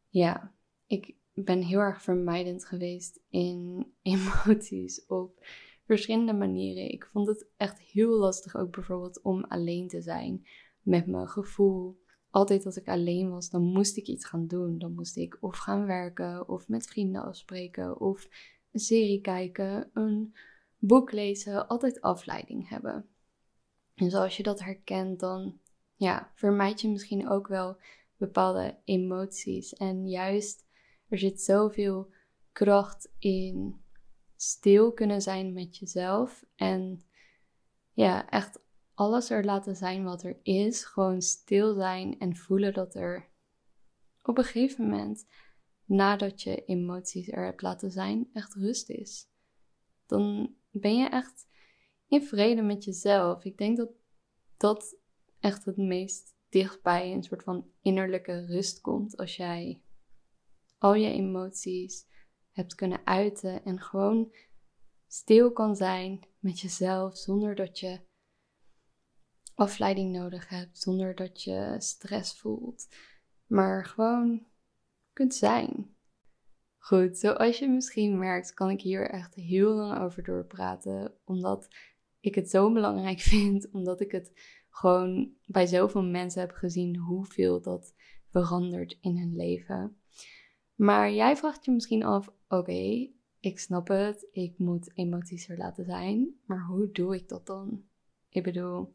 ja, 0.08 0.54
ik 0.86 1.14
ben 1.34 1.62
heel 1.62 1.80
erg 1.80 2.02
vermijdend 2.02 2.64
geweest 2.64 3.20
in 3.30 3.86
emoties 4.02 5.06
op 5.06 5.46
verschillende 5.84 6.32
manieren. 6.32 6.90
Ik 6.90 7.08
vond 7.12 7.26
het 7.26 7.46
echt 7.56 7.80
heel 7.80 8.18
lastig 8.18 8.56
ook 8.56 8.70
bijvoorbeeld 8.70 9.22
om 9.22 9.44
alleen 9.44 9.88
te 9.88 10.00
zijn 10.00 10.46
met 10.82 11.06
mijn 11.06 11.28
gevoel. 11.28 12.04
Altijd 12.30 12.66
als 12.66 12.76
ik 12.76 12.88
alleen 12.88 13.30
was, 13.30 13.50
dan 13.50 13.62
moest 13.62 13.96
ik 13.96 14.06
iets 14.06 14.24
gaan 14.24 14.46
doen. 14.46 14.78
Dan 14.78 14.92
moest 14.92 15.16
ik 15.16 15.36
of 15.40 15.56
gaan 15.56 15.86
werken, 15.86 16.48
of 16.48 16.68
met 16.68 16.86
vrienden 16.86 17.22
afspreken, 17.22 18.00
of 18.00 18.28
een 18.72 18.80
serie 18.80 19.20
kijken, 19.20 19.90
een 19.92 20.34
boek 20.78 21.12
lezen. 21.12 21.68
Altijd 21.68 22.00
afleiding 22.00 22.68
hebben. 22.68 23.08
En 23.94 24.10
zoals 24.10 24.36
je 24.36 24.42
dat 24.42 24.60
herkent, 24.60 25.20
dan 25.20 25.58
ja, 25.94 26.30
vermijd 26.34 26.80
je 26.80 26.88
misschien 26.88 27.28
ook 27.28 27.48
wel 27.48 27.76
bepaalde 28.16 28.78
emoties. 28.84 29.74
En 29.74 30.08
juist, 30.08 30.64
er 31.08 31.18
zit 31.18 31.40
zoveel 31.40 32.12
kracht 32.52 33.08
in 33.18 33.80
stil 34.36 34.92
kunnen 34.92 35.22
zijn 35.22 35.52
met 35.52 35.76
jezelf. 35.76 36.44
En 36.54 37.02
ja, 37.92 38.28
echt 38.28 38.60
alles 38.96 39.30
er 39.30 39.44
laten 39.44 39.76
zijn 39.76 40.04
wat 40.04 40.22
er 40.22 40.38
is. 40.42 40.84
Gewoon 40.84 41.22
stil 41.22 41.74
zijn 41.74 42.18
en 42.18 42.36
voelen 42.36 42.74
dat 42.74 42.94
er 42.94 43.28
op 44.22 44.38
een 44.38 44.44
gegeven 44.44 44.88
moment, 44.88 45.26
nadat 45.84 46.42
je 46.42 46.64
emoties 46.64 47.28
er 47.28 47.44
hebt 47.44 47.62
laten 47.62 47.90
zijn, 47.90 48.28
echt 48.32 48.54
rust 48.54 48.90
is. 48.90 49.28
Dan 50.06 50.54
ben 50.70 50.96
je 50.96 51.08
echt 51.08 51.48
in 52.08 52.22
vrede 52.22 52.62
met 52.62 52.84
jezelf. 52.84 53.44
Ik 53.44 53.58
denk 53.58 53.76
dat 53.76 53.90
dat 54.56 54.96
echt 55.40 55.64
het 55.64 55.76
meest 55.76 56.36
dichtbij 56.48 57.12
een 57.12 57.22
soort 57.22 57.42
van 57.42 57.70
innerlijke 57.80 58.46
rust 58.46 58.80
komt 58.80 59.16
als 59.16 59.36
jij 59.36 59.82
al 60.78 60.94
je 60.94 61.10
emoties 61.10 62.06
hebt 62.50 62.74
kunnen 62.74 63.06
uiten 63.06 63.64
en 63.64 63.80
gewoon 63.80 64.32
stil 65.06 65.52
kan 65.52 65.76
zijn 65.76 66.20
met 66.38 66.60
jezelf 66.60 67.16
zonder 67.16 67.54
dat 67.54 67.78
je 67.78 68.00
afleiding 69.56 70.12
nodig 70.12 70.48
hebt, 70.48 70.78
zonder 70.78 71.14
dat 71.14 71.42
je 71.42 71.74
stress 71.78 72.38
voelt, 72.38 72.88
maar 73.46 73.84
gewoon 73.84 74.46
kunt 75.12 75.34
zijn. 75.34 75.94
Goed, 76.78 77.18
zoals 77.18 77.58
je 77.58 77.68
misschien 77.68 78.18
merkt, 78.18 78.54
kan 78.54 78.70
ik 78.70 78.80
hier 78.80 79.10
echt 79.10 79.34
heel 79.34 79.74
lang 79.74 80.00
over 80.00 80.22
doorpraten, 80.22 81.14
omdat 81.24 81.68
ik 82.20 82.34
het 82.34 82.50
zo 82.50 82.72
belangrijk 82.72 83.20
vind, 83.32 83.70
omdat 83.70 84.00
ik 84.00 84.12
het 84.12 84.32
gewoon 84.70 85.32
bij 85.46 85.66
zoveel 85.66 86.04
mensen 86.04 86.40
heb 86.40 86.50
gezien 86.50 86.96
hoeveel 86.96 87.62
dat 87.62 87.94
verandert 88.30 88.98
in 89.00 89.18
hun 89.18 89.36
leven. 89.36 89.96
Maar 90.74 91.12
jij 91.12 91.36
vraagt 91.36 91.64
je 91.64 91.70
misschien 91.70 92.04
af: 92.04 92.32
oké, 92.48 93.10
ik 93.40 93.58
snap 93.58 93.88
het, 93.88 94.28
ik 94.32 94.58
moet 94.58 94.90
emoties 94.94 95.48
er 95.48 95.56
laten 95.56 95.84
zijn, 95.84 96.40
maar 96.44 96.64
hoe 96.64 96.90
doe 96.92 97.14
ik 97.14 97.28
dat 97.28 97.46
dan? 97.46 97.84
Ik 98.28 98.42
bedoel, 98.42 98.92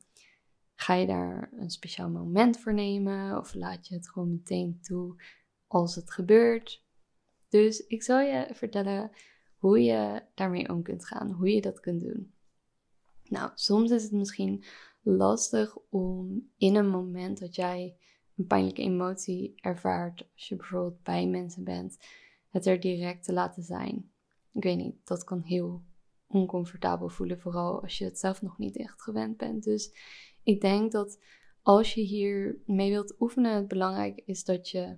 ga 0.82 0.94
je 0.94 1.06
daar 1.06 1.50
een 1.58 1.70
speciaal 1.70 2.10
moment 2.10 2.60
voor 2.60 2.74
nemen 2.74 3.38
of 3.38 3.54
laat 3.54 3.88
je 3.88 3.96
het 3.96 4.10
gewoon 4.10 4.32
meteen 4.32 4.80
toe 4.82 5.24
als 5.68 5.96
het 5.96 6.12
gebeurt? 6.12 6.84
Dus 7.50 7.88
ik 7.88 8.04
zal 8.04 8.20
je 8.20 8.50
vertellen 8.54 9.12
hoe 9.58 9.84
je 9.84 10.24
daarmee 10.36 10.70
om 10.70 10.82
kunt 10.84 11.06
gaan, 11.06 11.32
hoe 11.32 11.54
je 11.54 11.62
dat 11.62 11.80
kunt 11.80 12.02
doen. 12.02 12.34
Nou, 13.24 13.52
soms 13.56 13.92
is 13.92 14.04
het 14.04 14.12
misschien 14.12 14.64
lastig 15.02 15.78
om 15.90 16.50
in 16.58 16.76
een 16.76 16.90
moment 16.90 17.40
dat 17.40 17.56
jij 17.56 17.98
een 18.38 18.48
pijnlijke 18.48 18.82
emotie 18.82 19.54
ervaart, 19.56 20.30
als 20.34 20.48
je 20.48 20.56
bijvoorbeeld 20.56 21.04
bij 21.04 21.28
mensen 21.28 21.64
bent, 21.64 21.98
het 22.50 22.66
er 22.66 22.80
direct 22.80 23.24
te 23.24 23.34
laten 23.34 23.64
zijn. 23.64 24.12
Ik 24.54 24.64
weet 24.64 24.78
niet, 24.78 24.96
dat 25.04 25.24
kan 25.24 25.42
heel 25.42 25.84
oncomfortabel 26.28 27.10
voelen, 27.10 27.40
vooral 27.40 27.82
als 27.82 27.98
je 27.98 28.06
het 28.06 28.20
zelf 28.20 28.42
nog 28.42 28.58
niet 28.58 28.78
echt 28.78 29.02
gewend 29.02 29.38
bent. 29.38 29.64
Dus 29.64 29.94
ik 30.44 30.62
denk 30.62 30.92
dat 30.92 31.20
als 31.62 31.94
je 31.94 32.02
hier 32.02 32.62
mee 32.66 32.90
wilt 32.90 33.16
oefenen, 33.20 33.56
het 33.56 33.68
belangrijk 33.68 34.22
is 34.26 34.44
dat 34.44 34.70
je 34.70 34.98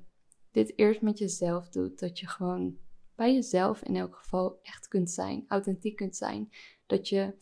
dit 0.51 0.73
eerst 0.75 1.01
met 1.01 1.17
jezelf 1.17 1.69
doet. 1.69 1.99
Dat 1.99 2.19
je 2.19 2.27
gewoon 2.27 2.77
bij 3.15 3.33
jezelf 3.33 3.81
in 3.81 3.95
elk 3.95 4.15
geval 4.15 4.59
echt 4.61 4.87
kunt 4.87 5.11
zijn, 5.11 5.45
authentiek 5.47 5.95
kunt 5.95 6.15
zijn. 6.15 6.49
Dat 6.85 7.09
je 7.09 7.35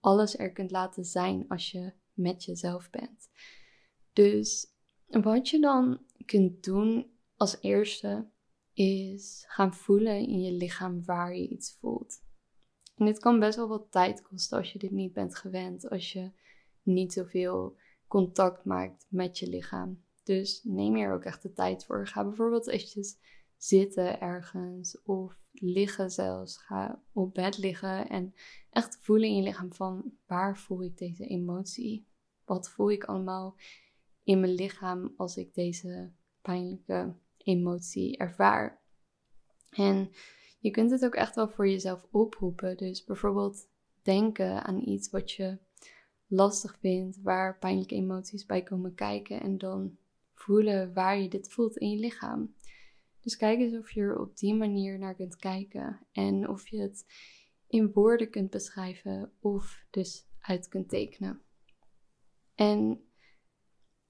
alles 0.00 0.38
er 0.38 0.52
kunt 0.52 0.70
laten 0.70 1.04
zijn 1.04 1.44
als 1.48 1.70
je 1.70 1.92
met 2.12 2.44
jezelf 2.44 2.90
bent. 2.90 3.28
Dus 4.12 4.72
wat 5.06 5.48
je 5.48 5.60
dan 5.60 6.00
kunt 6.24 6.64
doen 6.64 7.10
als 7.36 7.56
eerste 7.60 8.30
is 8.72 9.44
gaan 9.48 9.74
voelen 9.74 10.18
in 10.18 10.40
je 10.40 10.52
lichaam 10.52 11.04
waar 11.04 11.36
je 11.36 11.48
iets 11.48 11.76
voelt. 11.80 12.22
En 12.96 13.04
dit 13.04 13.18
kan 13.18 13.38
best 13.38 13.56
wel 13.56 13.68
wat 13.68 13.90
tijd 13.90 14.22
kosten 14.22 14.58
als 14.58 14.72
je 14.72 14.78
dit 14.78 14.90
niet 14.90 15.12
bent 15.12 15.36
gewend, 15.36 15.88
als 15.90 16.12
je 16.12 16.30
niet 16.88 17.12
zoveel 17.12 17.76
contact 18.06 18.64
maakt 18.64 19.06
met 19.08 19.38
je 19.38 19.48
lichaam. 19.48 20.02
Dus 20.22 20.60
neem 20.64 20.96
er 20.96 21.14
ook 21.14 21.24
echt 21.24 21.42
de 21.42 21.52
tijd 21.52 21.84
voor. 21.84 22.06
Ga 22.06 22.24
bijvoorbeeld 22.24 22.66
eventjes 22.66 23.16
zitten 23.56 24.20
ergens 24.20 25.02
of 25.02 25.38
liggen 25.52 26.10
zelfs. 26.10 26.56
Ga 26.56 27.02
op 27.12 27.34
bed 27.34 27.58
liggen 27.58 28.08
en 28.08 28.34
echt 28.70 28.98
voelen 29.00 29.28
in 29.28 29.36
je 29.36 29.42
lichaam 29.42 29.72
van 29.72 30.12
waar 30.26 30.58
voel 30.58 30.82
ik 30.82 30.98
deze 30.98 31.26
emotie? 31.26 32.06
Wat 32.44 32.70
voel 32.70 32.90
ik 32.90 33.04
allemaal 33.04 33.56
in 34.24 34.40
mijn 34.40 34.54
lichaam 34.54 35.14
als 35.16 35.36
ik 35.36 35.54
deze 35.54 36.12
pijnlijke 36.42 37.14
emotie 37.36 38.16
ervaar? 38.16 38.80
En 39.70 40.10
je 40.58 40.70
kunt 40.70 40.90
het 40.90 41.04
ook 41.04 41.14
echt 41.14 41.34
wel 41.34 41.48
voor 41.48 41.68
jezelf 41.68 42.06
oproepen. 42.10 42.76
Dus 42.76 43.04
bijvoorbeeld 43.04 43.68
denken 44.02 44.64
aan 44.64 44.88
iets 44.88 45.10
wat 45.10 45.32
je 45.32 45.58
lastig 46.28 46.78
vindt, 46.80 47.22
waar 47.22 47.58
pijnlijke 47.58 47.94
emoties 47.94 48.46
bij 48.46 48.62
komen 48.62 48.94
kijken 48.94 49.40
en 49.40 49.58
dan 49.58 49.96
voelen 50.34 50.94
waar 50.94 51.18
je 51.18 51.28
dit 51.28 51.48
voelt 51.48 51.76
in 51.76 51.90
je 51.90 51.98
lichaam. 51.98 52.54
Dus 53.20 53.36
kijk 53.36 53.58
eens 53.58 53.76
of 53.76 53.90
je 53.90 54.00
er 54.00 54.20
op 54.20 54.36
die 54.36 54.54
manier 54.54 54.98
naar 54.98 55.14
kunt 55.14 55.36
kijken 55.36 56.06
en 56.12 56.48
of 56.48 56.68
je 56.68 56.80
het 56.80 57.06
in 57.66 57.92
woorden 57.92 58.30
kunt 58.30 58.50
beschrijven 58.50 59.32
of 59.40 59.86
dus 59.90 60.26
uit 60.40 60.68
kunt 60.68 60.88
tekenen. 60.88 61.40
En 62.54 63.00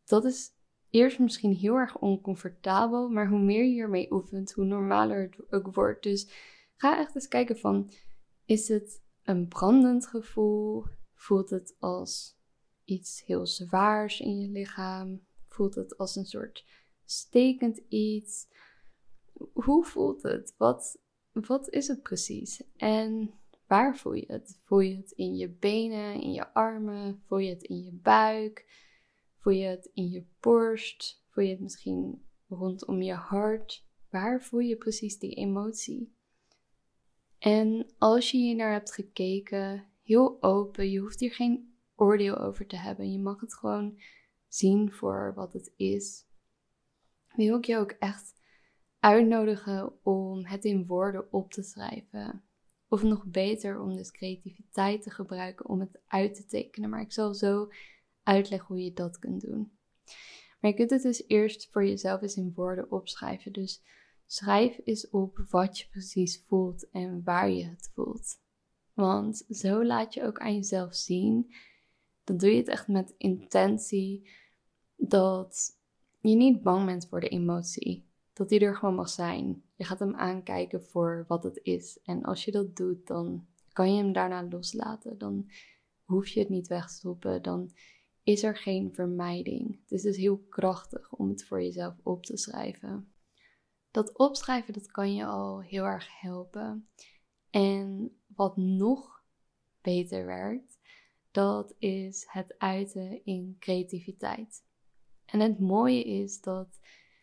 dat 0.04 0.24
is 0.24 0.52
eerst 0.90 1.18
misschien 1.18 1.54
heel 1.54 1.74
erg 1.74 1.98
oncomfortabel, 1.98 3.08
maar 3.08 3.28
hoe 3.28 3.40
meer 3.40 3.64
je 3.64 3.70
hiermee 3.70 4.12
oefent, 4.12 4.52
hoe 4.52 4.64
normaler 4.64 5.22
het 5.22 5.52
ook 5.52 5.74
wordt. 5.74 6.02
Dus 6.02 6.28
ga 6.76 6.98
echt 6.98 7.14
eens 7.14 7.28
kijken 7.28 7.58
van, 7.58 7.90
is 8.44 8.68
het 8.68 9.02
een 9.22 9.48
brandend 9.48 10.06
gevoel? 10.06 10.84
Voelt 11.18 11.50
het 11.50 11.76
als 11.78 12.36
iets 12.84 13.24
heel 13.24 13.46
zwaars 13.46 14.20
in 14.20 14.40
je 14.40 14.48
lichaam? 14.48 15.26
Voelt 15.48 15.74
het 15.74 15.98
als 15.98 16.16
een 16.16 16.26
soort 16.26 16.64
stekend 17.04 17.80
iets? 17.88 18.48
Hoe 19.52 19.84
voelt 19.84 20.22
het? 20.22 20.54
Wat, 20.56 20.98
wat 21.32 21.70
is 21.70 21.88
het 21.88 22.02
precies? 22.02 22.62
En 22.76 23.34
waar 23.66 23.96
voel 23.96 24.12
je 24.12 24.24
het? 24.26 24.60
Voel 24.64 24.80
je 24.80 24.96
het 24.96 25.10
in 25.10 25.36
je 25.36 25.48
benen, 25.48 26.20
in 26.20 26.32
je 26.32 26.52
armen? 26.52 27.22
Voel 27.26 27.38
je 27.38 27.50
het 27.50 27.62
in 27.62 27.84
je 27.84 27.92
buik? 27.92 28.66
Voel 29.38 29.52
je 29.52 29.66
het 29.66 29.90
in 29.94 30.10
je 30.10 30.24
borst? 30.40 31.22
Voel 31.28 31.44
je 31.44 31.50
het 31.50 31.60
misschien 31.60 32.24
rondom 32.48 33.02
je 33.02 33.14
hart? 33.14 33.86
Waar 34.10 34.42
voel 34.42 34.60
je 34.60 34.76
precies 34.76 35.18
die 35.18 35.34
emotie? 35.34 36.16
En 37.38 37.86
als 37.98 38.30
je 38.30 38.36
hier 38.36 38.56
naar 38.56 38.72
hebt 38.72 38.92
gekeken, 38.92 39.87
heel 40.08 40.42
open, 40.42 40.90
je 40.90 40.98
hoeft 40.98 41.20
hier 41.20 41.32
geen 41.32 41.76
oordeel 41.96 42.38
over 42.38 42.66
te 42.66 42.76
hebben. 42.76 43.12
Je 43.12 43.18
mag 43.18 43.40
het 43.40 43.54
gewoon 43.54 44.00
zien 44.46 44.92
voor 44.92 45.32
wat 45.34 45.52
het 45.52 45.72
is. 45.76 46.26
Wil 47.34 47.56
ik 47.56 47.64
je 47.64 47.76
ook 47.76 47.90
echt 47.90 48.34
uitnodigen 49.00 50.04
om 50.04 50.46
het 50.46 50.64
in 50.64 50.86
woorden 50.86 51.32
op 51.32 51.52
te 51.52 51.62
schrijven. 51.62 52.42
Of 52.88 53.02
nog 53.02 53.24
beter 53.26 53.80
om 53.80 53.96
dus 53.96 54.10
creativiteit 54.10 55.02
te 55.02 55.10
gebruiken 55.10 55.68
om 55.68 55.80
het 55.80 56.00
uit 56.06 56.34
te 56.34 56.46
tekenen. 56.46 56.90
Maar 56.90 57.00
ik 57.00 57.12
zal 57.12 57.34
zo 57.34 57.68
uitleggen 58.22 58.68
hoe 58.68 58.84
je 58.84 58.92
dat 58.92 59.18
kunt 59.18 59.40
doen. 59.40 59.72
Maar 60.60 60.70
je 60.70 60.76
kunt 60.76 60.90
het 60.90 61.02
dus 61.02 61.24
eerst 61.26 61.68
voor 61.70 61.86
jezelf 61.86 62.22
eens 62.22 62.36
in 62.36 62.52
woorden 62.54 62.90
opschrijven. 62.90 63.52
Dus 63.52 63.82
schrijf 64.26 64.80
eens 64.84 65.10
op 65.10 65.44
wat 65.50 65.78
je 65.78 65.88
precies 65.88 66.44
voelt 66.46 66.90
en 66.90 67.22
waar 67.24 67.50
je 67.50 67.64
het 67.64 67.90
voelt. 67.94 68.46
Want 68.98 69.44
zo 69.50 69.84
laat 69.84 70.14
je 70.14 70.22
ook 70.22 70.38
aan 70.38 70.54
jezelf 70.54 70.94
zien. 70.94 71.54
Dan 72.24 72.36
doe 72.36 72.50
je 72.50 72.56
het 72.56 72.68
echt 72.68 72.88
met 72.88 73.14
intentie 73.18 74.30
dat 74.96 75.76
je 76.20 76.36
niet 76.36 76.62
bang 76.62 76.86
bent 76.86 77.06
voor 77.08 77.20
de 77.20 77.28
emotie. 77.28 78.06
Dat 78.32 78.48
die 78.48 78.60
er 78.60 78.76
gewoon 78.76 78.94
mag 78.94 79.08
zijn. 79.08 79.62
Je 79.74 79.84
gaat 79.84 79.98
hem 79.98 80.14
aankijken 80.14 80.82
voor 80.82 81.24
wat 81.28 81.42
het 81.42 81.60
is. 81.62 81.98
En 82.02 82.22
als 82.22 82.44
je 82.44 82.50
dat 82.50 82.76
doet, 82.76 83.06
dan 83.06 83.46
kan 83.72 83.94
je 83.94 84.02
hem 84.02 84.12
daarna 84.12 84.46
loslaten. 84.50 85.18
Dan 85.18 85.50
hoef 86.04 86.28
je 86.28 86.40
het 86.40 86.48
niet 86.48 86.68
wegstoppen. 86.68 87.42
Dan 87.42 87.70
is 88.22 88.42
er 88.42 88.56
geen 88.56 88.94
vermijding. 88.94 89.80
Het 89.82 89.90
is 89.90 90.02
dus 90.02 90.16
heel 90.16 90.38
krachtig 90.38 91.12
om 91.12 91.28
het 91.28 91.44
voor 91.44 91.62
jezelf 91.62 91.94
op 92.02 92.24
te 92.24 92.36
schrijven. 92.36 93.12
Dat 93.90 94.18
opschrijven, 94.18 94.72
dat 94.72 94.90
kan 94.90 95.14
je 95.14 95.24
al 95.24 95.60
heel 95.60 95.84
erg 95.84 96.20
helpen. 96.20 96.88
En 97.58 98.16
wat 98.26 98.56
nog 98.56 99.24
beter 99.80 100.26
werkt, 100.26 100.78
dat 101.30 101.74
is 101.78 102.26
het 102.28 102.54
uiten 102.58 103.24
in 103.24 103.56
creativiteit. 103.58 104.64
En 105.24 105.40
het 105.40 105.58
mooie 105.58 106.04
is 106.04 106.40
dat 106.40 106.80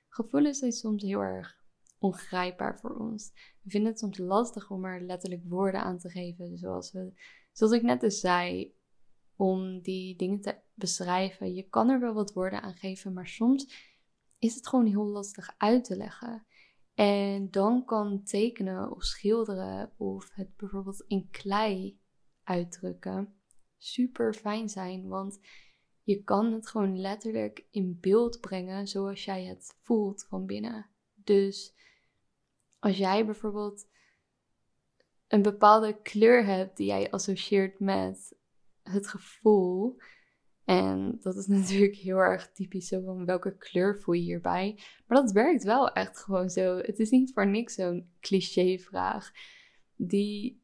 gevoelens 0.07 0.59
zijn 0.59 0.71
soms 0.71 1.03
heel 1.03 1.19
erg 1.19 1.63
ongrijpbaar 1.99 2.79
voor 2.79 2.97
ons. 2.97 3.31
We 3.61 3.69
vinden 3.69 3.91
het 3.91 3.99
soms 3.99 4.17
lastig 4.17 4.71
om 4.71 4.85
er 4.85 5.01
letterlijk 5.01 5.43
woorden 5.47 5.81
aan 5.81 5.97
te 5.97 6.09
geven, 6.09 6.57
zoals, 6.57 6.91
we, 6.91 7.13
zoals 7.51 7.73
ik 7.73 7.81
net 7.81 8.01
dus 8.01 8.19
zei, 8.19 8.73
om 9.35 9.81
die 9.81 10.15
dingen 10.15 10.41
te 10.41 10.57
beschrijven. 10.73 11.53
Je 11.53 11.69
kan 11.69 11.89
er 11.89 11.99
wel 11.99 12.13
wat 12.13 12.33
woorden 12.33 12.61
aan 12.61 12.75
geven, 12.75 13.13
maar 13.13 13.27
soms 13.27 13.93
is 14.39 14.55
het 14.55 14.67
gewoon 14.67 14.85
heel 14.85 15.05
lastig 15.05 15.55
uit 15.57 15.83
te 15.83 15.97
leggen. 15.97 16.45
En 16.95 17.51
dan 17.51 17.85
kan 17.85 18.23
tekenen 18.23 18.91
of 18.91 19.03
schilderen 19.03 19.93
of 19.97 20.29
het 20.33 20.55
bijvoorbeeld 20.55 21.03
in 21.07 21.29
klei 21.29 21.99
uitdrukken 22.43 23.35
super 23.77 24.33
fijn 24.33 24.69
zijn, 24.69 25.07
want 25.07 25.39
je 26.03 26.23
kan 26.23 26.53
het 26.53 26.67
gewoon 26.67 26.99
letterlijk 26.99 27.65
in 27.71 27.97
beeld 28.01 28.39
brengen 28.39 28.87
zoals 28.87 29.25
jij 29.25 29.43
het 29.45 29.77
voelt 29.81 30.25
van 30.29 30.45
binnen. 30.45 30.89
Dus 31.13 31.75
als 32.79 32.97
jij 32.97 33.25
bijvoorbeeld 33.25 33.87
een 35.27 35.41
bepaalde 35.41 36.01
kleur 36.01 36.45
hebt 36.45 36.77
die 36.77 36.87
jij 36.87 37.11
associeert 37.11 37.79
met 37.79 38.37
het 38.83 39.07
gevoel. 39.07 39.97
En 40.65 41.17
dat 41.21 41.35
is 41.35 41.47
natuurlijk 41.57 41.95
heel 41.95 42.17
erg 42.17 42.51
typisch 42.51 42.87
zo 42.87 43.01
van 43.01 43.25
welke 43.25 43.57
kleur 43.57 43.99
voel 43.99 44.15
je 44.15 44.21
hierbij. 44.21 44.79
Maar 45.07 45.21
dat 45.21 45.31
werkt 45.31 45.63
wel 45.63 45.91
echt 45.91 46.19
gewoon 46.19 46.49
zo. 46.49 46.77
Het 46.77 46.99
is 46.99 47.09
niet 47.09 47.33
voor 47.33 47.47
niks 47.47 47.73
zo'n 47.73 48.09
cliché-vraag. 48.19 49.31
Die 49.95 50.61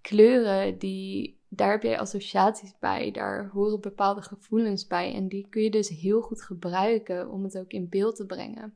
kleuren, 0.00 0.78
die, 0.78 1.40
daar 1.48 1.70
heb 1.70 1.82
jij 1.82 1.98
associaties 1.98 2.78
bij. 2.78 3.10
Daar 3.10 3.48
horen 3.48 3.80
bepaalde 3.80 4.22
gevoelens 4.22 4.86
bij. 4.86 5.14
En 5.14 5.28
die 5.28 5.48
kun 5.48 5.62
je 5.62 5.70
dus 5.70 5.88
heel 5.88 6.20
goed 6.20 6.42
gebruiken 6.42 7.30
om 7.30 7.44
het 7.44 7.58
ook 7.58 7.70
in 7.70 7.88
beeld 7.88 8.16
te 8.16 8.26
brengen. 8.26 8.74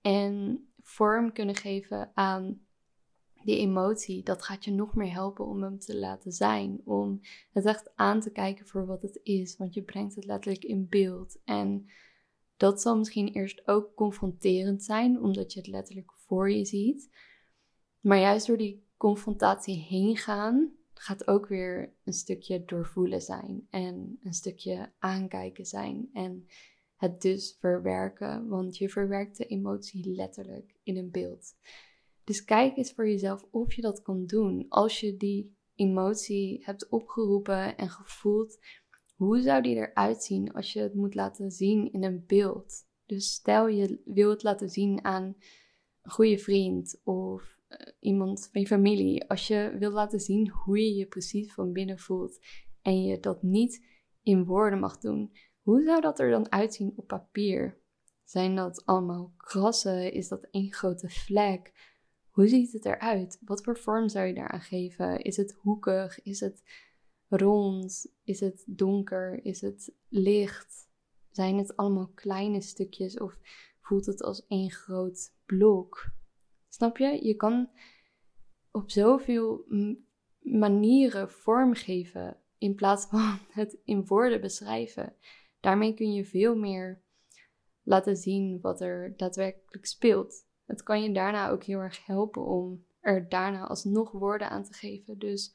En 0.00 0.66
vorm 0.82 1.32
kunnen 1.32 1.56
geven 1.56 2.10
aan 2.14 2.65
die 3.46 3.58
emotie, 3.58 4.22
dat 4.22 4.42
gaat 4.42 4.64
je 4.64 4.70
nog 4.70 4.94
meer 4.94 5.12
helpen 5.12 5.46
om 5.46 5.62
hem 5.62 5.78
te 5.78 5.96
laten 5.96 6.32
zijn. 6.32 6.80
Om 6.84 7.20
het 7.52 7.64
echt 7.64 7.96
aan 7.96 8.20
te 8.20 8.30
kijken 8.30 8.66
voor 8.66 8.86
wat 8.86 9.02
het 9.02 9.20
is. 9.22 9.56
Want 9.56 9.74
je 9.74 9.82
brengt 9.82 10.14
het 10.14 10.24
letterlijk 10.24 10.64
in 10.64 10.88
beeld. 10.88 11.38
En 11.44 11.88
dat 12.56 12.80
zal 12.80 12.96
misschien 12.96 13.28
eerst 13.28 13.68
ook 13.68 13.94
confronterend 13.94 14.82
zijn, 14.82 15.22
omdat 15.22 15.52
je 15.52 15.58
het 15.58 15.68
letterlijk 15.68 16.12
voor 16.12 16.50
je 16.50 16.64
ziet. 16.64 17.10
Maar 18.00 18.18
juist 18.18 18.46
door 18.46 18.56
die 18.56 18.84
confrontatie 18.96 19.76
heen 19.76 20.16
gaan, 20.16 20.72
gaat 20.94 21.26
ook 21.26 21.46
weer 21.46 21.92
een 22.04 22.12
stukje 22.12 22.64
doorvoelen 22.64 23.22
zijn. 23.22 23.66
En 23.70 24.18
een 24.22 24.34
stukje 24.34 24.92
aankijken 24.98 25.66
zijn. 25.66 26.08
En 26.12 26.46
het 26.96 27.22
dus 27.22 27.56
verwerken, 27.60 28.48
want 28.48 28.76
je 28.76 28.88
verwerkt 28.88 29.36
de 29.36 29.46
emotie 29.46 30.14
letterlijk 30.14 30.74
in 30.82 30.96
een 30.96 31.10
beeld. 31.10 31.54
Dus 32.26 32.44
kijk 32.44 32.76
eens 32.76 32.92
voor 32.92 33.08
jezelf 33.08 33.46
of 33.50 33.72
je 33.72 33.82
dat 33.82 34.02
kan 34.02 34.26
doen. 34.26 34.66
Als 34.68 35.00
je 35.00 35.16
die 35.16 35.56
emotie 35.74 36.64
hebt 36.64 36.88
opgeroepen 36.88 37.76
en 37.76 37.90
gevoeld, 37.90 38.58
hoe 39.16 39.40
zou 39.40 39.62
die 39.62 39.76
eruit 39.76 40.22
zien 40.22 40.52
als 40.52 40.72
je 40.72 40.80
het 40.80 40.94
moet 40.94 41.14
laten 41.14 41.50
zien 41.50 41.92
in 41.92 42.04
een 42.04 42.24
beeld? 42.26 42.74
Dus 43.06 43.32
stel 43.32 43.68
je 43.68 44.00
wil 44.04 44.30
het 44.30 44.42
laten 44.42 44.68
zien 44.68 45.04
aan 45.04 45.22
een 46.02 46.10
goede 46.10 46.38
vriend 46.38 47.00
of 47.04 47.58
eh, 47.68 47.92
iemand 48.00 48.48
van 48.52 48.60
je 48.60 48.66
familie. 48.66 49.28
Als 49.28 49.46
je 49.46 49.76
wil 49.78 49.90
laten 49.90 50.20
zien 50.20 50.50
hoe 50.50 50.78
je 50.78 50.94
je 50.94 51.06
precies 51.06 51.54
van 51.54 51.72
binnen 51.72 51.98
voelt 51.98 52.38
en 52.82 53.02
je 53.02 53.20
dat 53.20 53.42
niet 53.42 53.84
in 54.22 54.44
woorden 54.44 54.78
mag 54.78 54.98
doen, 54.98 55.32
hoe 55.62 55.82
zou 55.82 56.00
dat 56.00 56.18
er 56.18 56.30
dan 56.30 56.52
uitzien 56.52 56.92
op 56.96 57.06
papier? 57.06 57.78
Zijn 58.24 58.56
dat 58.56 58.82
allemaal 58.84 59.32
krassen? 59.36 60.12
Is 60.12 60.28
dat 60.28 60.48
één 60.50 60.72
grote 60.72 61.08
vlek? 61.08 61.94
Hoe 62.36 62.48
ziet 62.48 62.72
het 62.72 62.84
eruit? 62.84 63.38
Wat 63.44 63.64
voor 63.64 63.78
vorm 63.78 64.08
zou 64.08 64.26
je 64.26 64.34
daaraan 64.34 64.60
geven? 64.60 65.20
Is 65.22 65.36
het 65.36 65.52
hoekig? 65.52 66.22
Is 66.22 66.40
het 66.40 66.62
rond? 67.28 68.06
Is 68.24 68.40
het 68.40 68.64
donker? 68.66 69.44
Is 69.44 69.60
het 69.60 69.92
licht? 70.08 70.88
Zijn 71.30 71.58
het 71.58 71.76
allemaal 71.76 72.10
kleine 72.14 72.60
stukjes 72.60 73.18
of 73.18 73.38
voelt 73.80 74.06
het 74.06 74.22
als 74.22 74.46
één 74.46 74.70
groot 74.70 75.32
blok? 75.46 76.10
Snap 76.68 76.96
je? 76.96 77.26
Je 77.26 77.34
kan 77.34 77.70
op 78.70 78.90
zoveel 78.90 79.64
manieren 80.38 81.30
vormgeven 81.30 82.40
in 82.58 82.74
plaats 82.74 83.06
van 83.06 83.38
het 83.60 83.78
in 83.84 84.06
woorden 84.06 84.40
beschrijven. 84.40 85.16
Daarmee 85.60 85.94
kun 85.94 86.12
je 86.12 86.24
veel 86.24 86.56
meer 86.56 87.02
laten 87.82 88.16
zien 88.16 88.60
wat 88.60 88.80
er 88.80 89.16
daadwerkelijk 89.16 89.86
speelt 89.86 90.45
het 90.66 90.82
kan 90.82 91.02
je 91.02 91.12
daarna 91.12 91.50
ook 91.50 91.64
heel 91.64 91.78
erg 91.78 92.06
helpen 92.06 92.44
om 92.44 92.84
er 93.00 93.28
daarna 93.28 93.66
alsnog 93.66 94.10
woorden 94.10 94.50
aan 94.50 94.64
te 94.64 94.72
geven. 94.72 95.18
Dus 95.18 95.54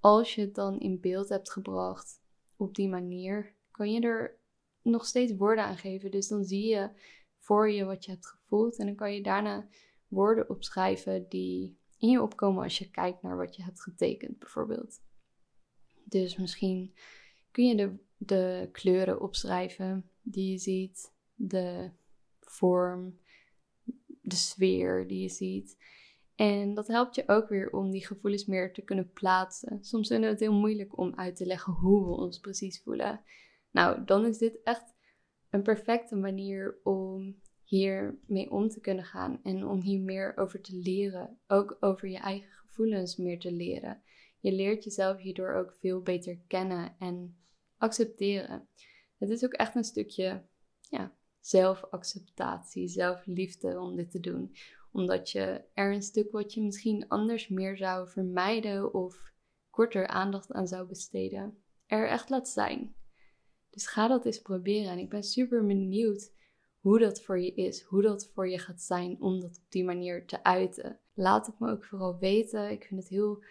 als 0.00 0.34
je 0.34 0.40
het 0.40 0.54
dan 0.54 0.80
in 0.80 1.00
beeld 1.00 1.28
hebt 1.28 1.50
gebracht 1.50 2.20
op 2.56 2.74
die 2.74 2.88
manier, 2.88 3.54
kan 3.70 3.92
je 3.92 4.00
er 4.00 4.40
nog 4.82 5.06
steeds 5.06 5.36
woorden 5.36 5.64
aan 5.64 5.78
geven. 5.78 6.10
Dus 6.10 6.28
dan 6.28 6.44
zie 6.44 6.66
je 6.66 6.90
voor 7.38 7.70
je 7.70 7.84
wat 7.84 8.04
je 8.04 8.10
hebt 8.10 8.26
gevoeld 8.26 8.78
en 8.78 8.86
dan 8.86 8.94
kan 8.94 9.14
je 9.14 9.22
daarna 9.22 9.68
woorden 10.08 10.50
opschrijven 10.50 11.28
die 11.28 11.78
in 11.98 12.10
je 12.10 12.22
opkomen 12.22 12.62
als 12.62 12.78
je 12.78 12.90
kijkt 12.90 13.22
naar 13.22 13.36
wat 13.36 13.56
je 13.56 13.62
hebt 13.62 13.82
getekend, 13.82 14.38
bijvoorbeeld. 14.38 15.00
Dus 16.04 16.36
misschien 16.36 16.94
kun 17.50 17.66
je 17.66 17.76
de, 17.76 17.96
de 18.16 18.68
kleuren 18.72 19.20
opschrijven 19.20 20.10
die 20.22 20.50
je 20.50 20.58
ziet, 20.58 21.12
de 21.34 21.90
vorm, 22.40 23.18
de 24.22 24.36
sfeer 24.36 25.06
die 25.06 25.22
je 25.22 25.28
ziet. 25.28 25.76
En 26.34 26.74
dat 26.74 26.86
helpt 26.86 27.14
je 27.14 27.28
ook 27.28 27.48
weer 27.48 27.70
om 27.70 27.90
die 27.90 28.06
gevoelens 28.06 28.46
meer 28.46 28.72
te 28.72 28.82
kunnen 28.82 29.12
plaatsen. 29.12 29.84
Soms 29.84 30.08
vinden 30.08 30.26
we 30.26 30.32
het 30.34 30.44
heel 30.44 30.58
moeilijk 30.58 30.98
om 30.98 31.14
uit 31.14 31.36
te 31.36 31.46
leggen 31.46 31.72
hoe 31.72 32.04
we 32.06 32.12
ons 32.12 32.40
precies 32.40 32.82
voelen. 32.82 33.20
Nou, 33.70 34.04
dan 34.04 34.26
is 34.26 34.38
dit 34.38 34.62
echt 34.62 34.94
een 35.50 35.62
perfecte 35.62 36.16
manier 36.16 36.80
om 36.82 37.40
hier 37.64 38.18
mee 38.26 38.50
om 38.50 38.68
te 38.68 38.80
kunnen 38.80 39.04
gaan 39.04 39.40
en 39.42 39.66
om 39.66 39.80
hier 39.80 40.00
meer 40.00 40.36
over 40.36 40.60
te 40.60 40.76
leren. 40.76 41.38
Ook 41.46 41.76
over 41.80 42.08
je 42.08 42.18
eigen 42.18 42.50
gevoelens 42.52 43.16
meer 43.16 43.38
te 43.38 43.52
leren. 43.52 44.02
Je 44.40 44.52
leert 44.52 44.84
jezelf 44.84 45.18
hierdoor 45.18 45.54
ook 45.54 45.74
veel 45.74 46.02
beter 46.02 46.38
kennen 46.46 46.94
en 46.98 47.36
accepteren. 47.76 48.68
Het 49.18 49.30
is 49.30 49.44
ook 49.44 49.52
echt 49.52 49.74
een 49.74 49.84
stukje 49.84 50.42
ja, 50.80 51.16
zelfacceptatie, 51.42 52.88
zelfliefde 52.88 53.80
om 53.80 53.96
dit 53.96 54.10
te 54.10 54.20
doen. 54.20 54.54
Omdat 54.92 55.30
je 55.30 55.64
er 55.74 55.92
een 55.92 56.02
stuk 56.02 56.32
wat 56.32 56.54
je 56.54 56.62
misschien 56.62 57.08
anders 57.08 57.48
meer 57.48 57.76
zou 57.76 58.08
vermijden 58.08 58.94
of 58.94 59.32
korter 59.70 60.06
aandacht 60.06 60.52
aan 60.52 60.66
zou 60.66 60.86
besteden, 60.86 61.62
er 61.86 62.08
echt 62.08 62.30
laat 62.30 62.48
zijn. 62.48 62.94
Dus 63.70 63.86
ga 63.86 64.08
dat 64.08 64.24
eens 64.24 64.40
proberen 64.40 64.90
en 64.90 64.98
ik 64.98 65.08
ben 65.08 65.22
super 65.22 65.66
benieuwd 65.66 66.32
hoe 66.80 66.98
dat 66.98 67.22
voor 67.22 67.40
je 67.40 67.54
is, 67.54 67.82
hoe 67.82 68.02
dat 68.02 68.30
voor 68.34 68.48
je 68.48 68.58
gaat 68.58 68.82
zijn 68.82 69.16
om 69.20 69.40
dat 69.40 69.58
op 69.58 69.70
die 69.70 69.84
manier 69.84 70.26
te 70.26 70.44
uiten. 70.44 71.00
Laat 71.14 71.46
het 71.46 71.58
me 71.58 71.70
ook 71.70 71.84
vooral 71.84 72.18
weten. 72.18 72.70
Ik 72.70 72.84
vind 72.84 73.00
het 73.00 73.08
heel 73.08 73.44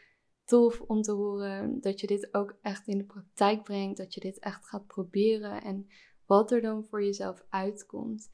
tof 0.45 0.81
om 0.81 1.01
te 1.01 1.11
horen 1.11 1.81
dat 1.81 1.99
je 1.99 2.07
dit 2.07 2.33
ook 2.33 2.57
echt 2.61 2.87
in 2.87 2.97
de 2.97 3.03
praktijk 3.03 3.63
brengt, 3.63 3.97
dat 3.97 4.13
je 4.13 4.19
dit 4.19 4.39
echt 4.39 4.65
gaat 4.65 4.87
proberen 4.87 5.63
en 5.63 5.87
wat 6.31 6.51
er 6.51 6.61
dan 6.61 6.85
voor 6.85 7.03
jezelf 7.03 7.45
uitkomt. 7.49 8.31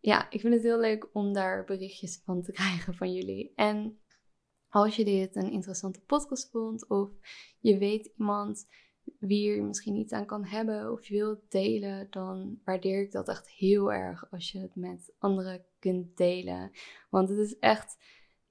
Ja, 0.00 0.30
ik 0.30 0.40
vind 0.40 0.54
het 0.54 0.62
heel 0.62 0.80
leuk 0.80 1.08
om 1.12 1.32
daar 1.32 1.64
berichtjes 1.64 2.20
van 2.24 2.42
te 2.42 2.52
krijgen 2.60 2.94
van 2.94 3.12
jullie. 3.12 3.52
En 3.54 3.98
Als 4.68 4.96
je 4.96 5.04
dit 5.04 5.36
een 5.36 5.50
interessante 5.50 6.00
podcast 6.00 6.50
vond 6.50 6.88
of 6.88 7.10
je 7.60 7.78
weet 7.78 8.12
iemand 8.16 8.66
wie 9.18 9.50
je 9.50 9.62
misschien 9.62 9.96
iets 9.96 10.12
aan 10.12 10.26
kan 10.26 10.44
hebben 10.44 10.92
of 10.92 11.06
je 11.06 11.14
wilt 11.14 11.50
delen, 11.50 12.06
dan 12.10 12.60
waardeer 12.64 13.02
ik 13.02 13.12
dat 13.12 13.28
echt 13.28 13.50
heel 13.50 13.92
erg 13.92 14.30
als 14.30 14.52
je 14.52 14.58
het 14.58 14.74
met 14.74 15.12
anderen 15.18 15.64
kunt 15.78 16.16
delen. 16.16 16.70
Want 17.10 17.28
het 17.28 17.38
is 17.38 17.58
echt, 17.58 17.96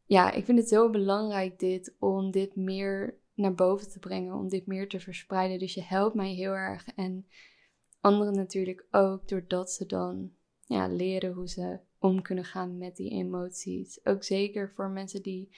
ja, 0.06 0.32
ik 0.32 0.46
vind 0.46 0.60
het 0.60 0.70
zo 0.70 0.90
belangrijk 0.90 1.60
dit 1.60 1.96
om 2.00 2.32
dit 2.32 2.56
meer 2.56 3.20
naar 3.34 3.56
boven 3.56 3.90
te 3.90 4.00
brengen, 4.00 4.36
om 4.36 4.50
dit 4.50 4.66
meer 4.66 4.88
te 4.88 5.00
verspreiden. 5.00 5.60
Dus 5.60 5.74
je 5.74 5.84
helpt 5.84 6.16
mij 6.16 6.34
heel 6.34 6.54
erg 6.54 6.88
en 6.96 7.28
anderen 8.02 8.36
natuurlijk 8.36 8.86
ook, 8.92 9.28
doordat 9.28 9.72
ze 9.72 9.86
dan 9.86 10.32
ja, 10.66 10.88
leren 10.88 11.34
hoe 11.34 11.50
ze 11.50 11.80
om 12.00 12.22
kunnen 12.22 12.46
gaan 12.46 12.78
met 12.78 12.96
die 12.96 13.10
emoties. 13.10 14.06
Ook 14.06 14.24
zeker 14.24 14.72
voor 14.76 14.90
mensen 14.90 15.22
die 15.22 15.50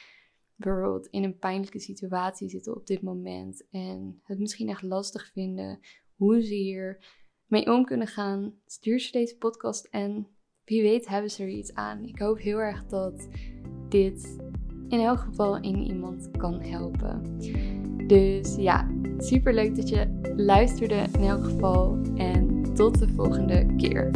bijvoorbeeld 0.55 1.07
in 1.07 1.23
een 1.23 1.37
pijnlijke 1.37 1.79
situatie 1.79 2.49
zitten 2.49 2.75
op 2.75 2.87
dit 2.87 3.01
moment 3.01 3.67
en 3.69 4.21
het 4.23 4.39
misschien 4.39 4.69
echt 4.69 4.81
lastig 4.81 5.31
vinden 5.33 5.79
hoe 6.15 6.41
ze 6.41 6.53
hier 6.53 7.05
mee 7.45 7.73
om 7.73 7.85
kunnen 7.85 8.07
gaan, 8.07 8.53
stuur 8.65 8.99
ze 8.99 9.11
deze 9.11 9.37
podcast 9.37 9.85
en 9.85 10.27
wie 10.65 10.81
weet 10.81 11.07
hebben 11.07 11.31
ze 11.31 11.43
er 11.43 11.49
iets 11.49 11.73
aan. 11.73 12.03
Ik 12.03 12.19
hoop 12.19 12.37
heel 12.37 12.57
erg 12.57 12.85
dat 12.85 13.27
dit 13.89 14.37
in 14.87 14.99
elk 14.99 15.19
geval 15.19 15.55
in 15.55 15.77
iemand 15.77 16.31
kan 16.37 16.61
helpen. 16.61 17.39
Dus 18.11 18.55
ja, 18.55 18.87
super 19.17 19.53
leuk 19.53 19.75
dat 19.75 19.89
je 19.89 20.31
luisterde 20.35 21.05
in 21.13 21.23
elk 21.23 21.43
geval 21.43 21.97
en 22.15 22.63
tot 22.73 22.99
de 22.99 23.07
volgende 23.07 23.75
keer. 23.77 24.11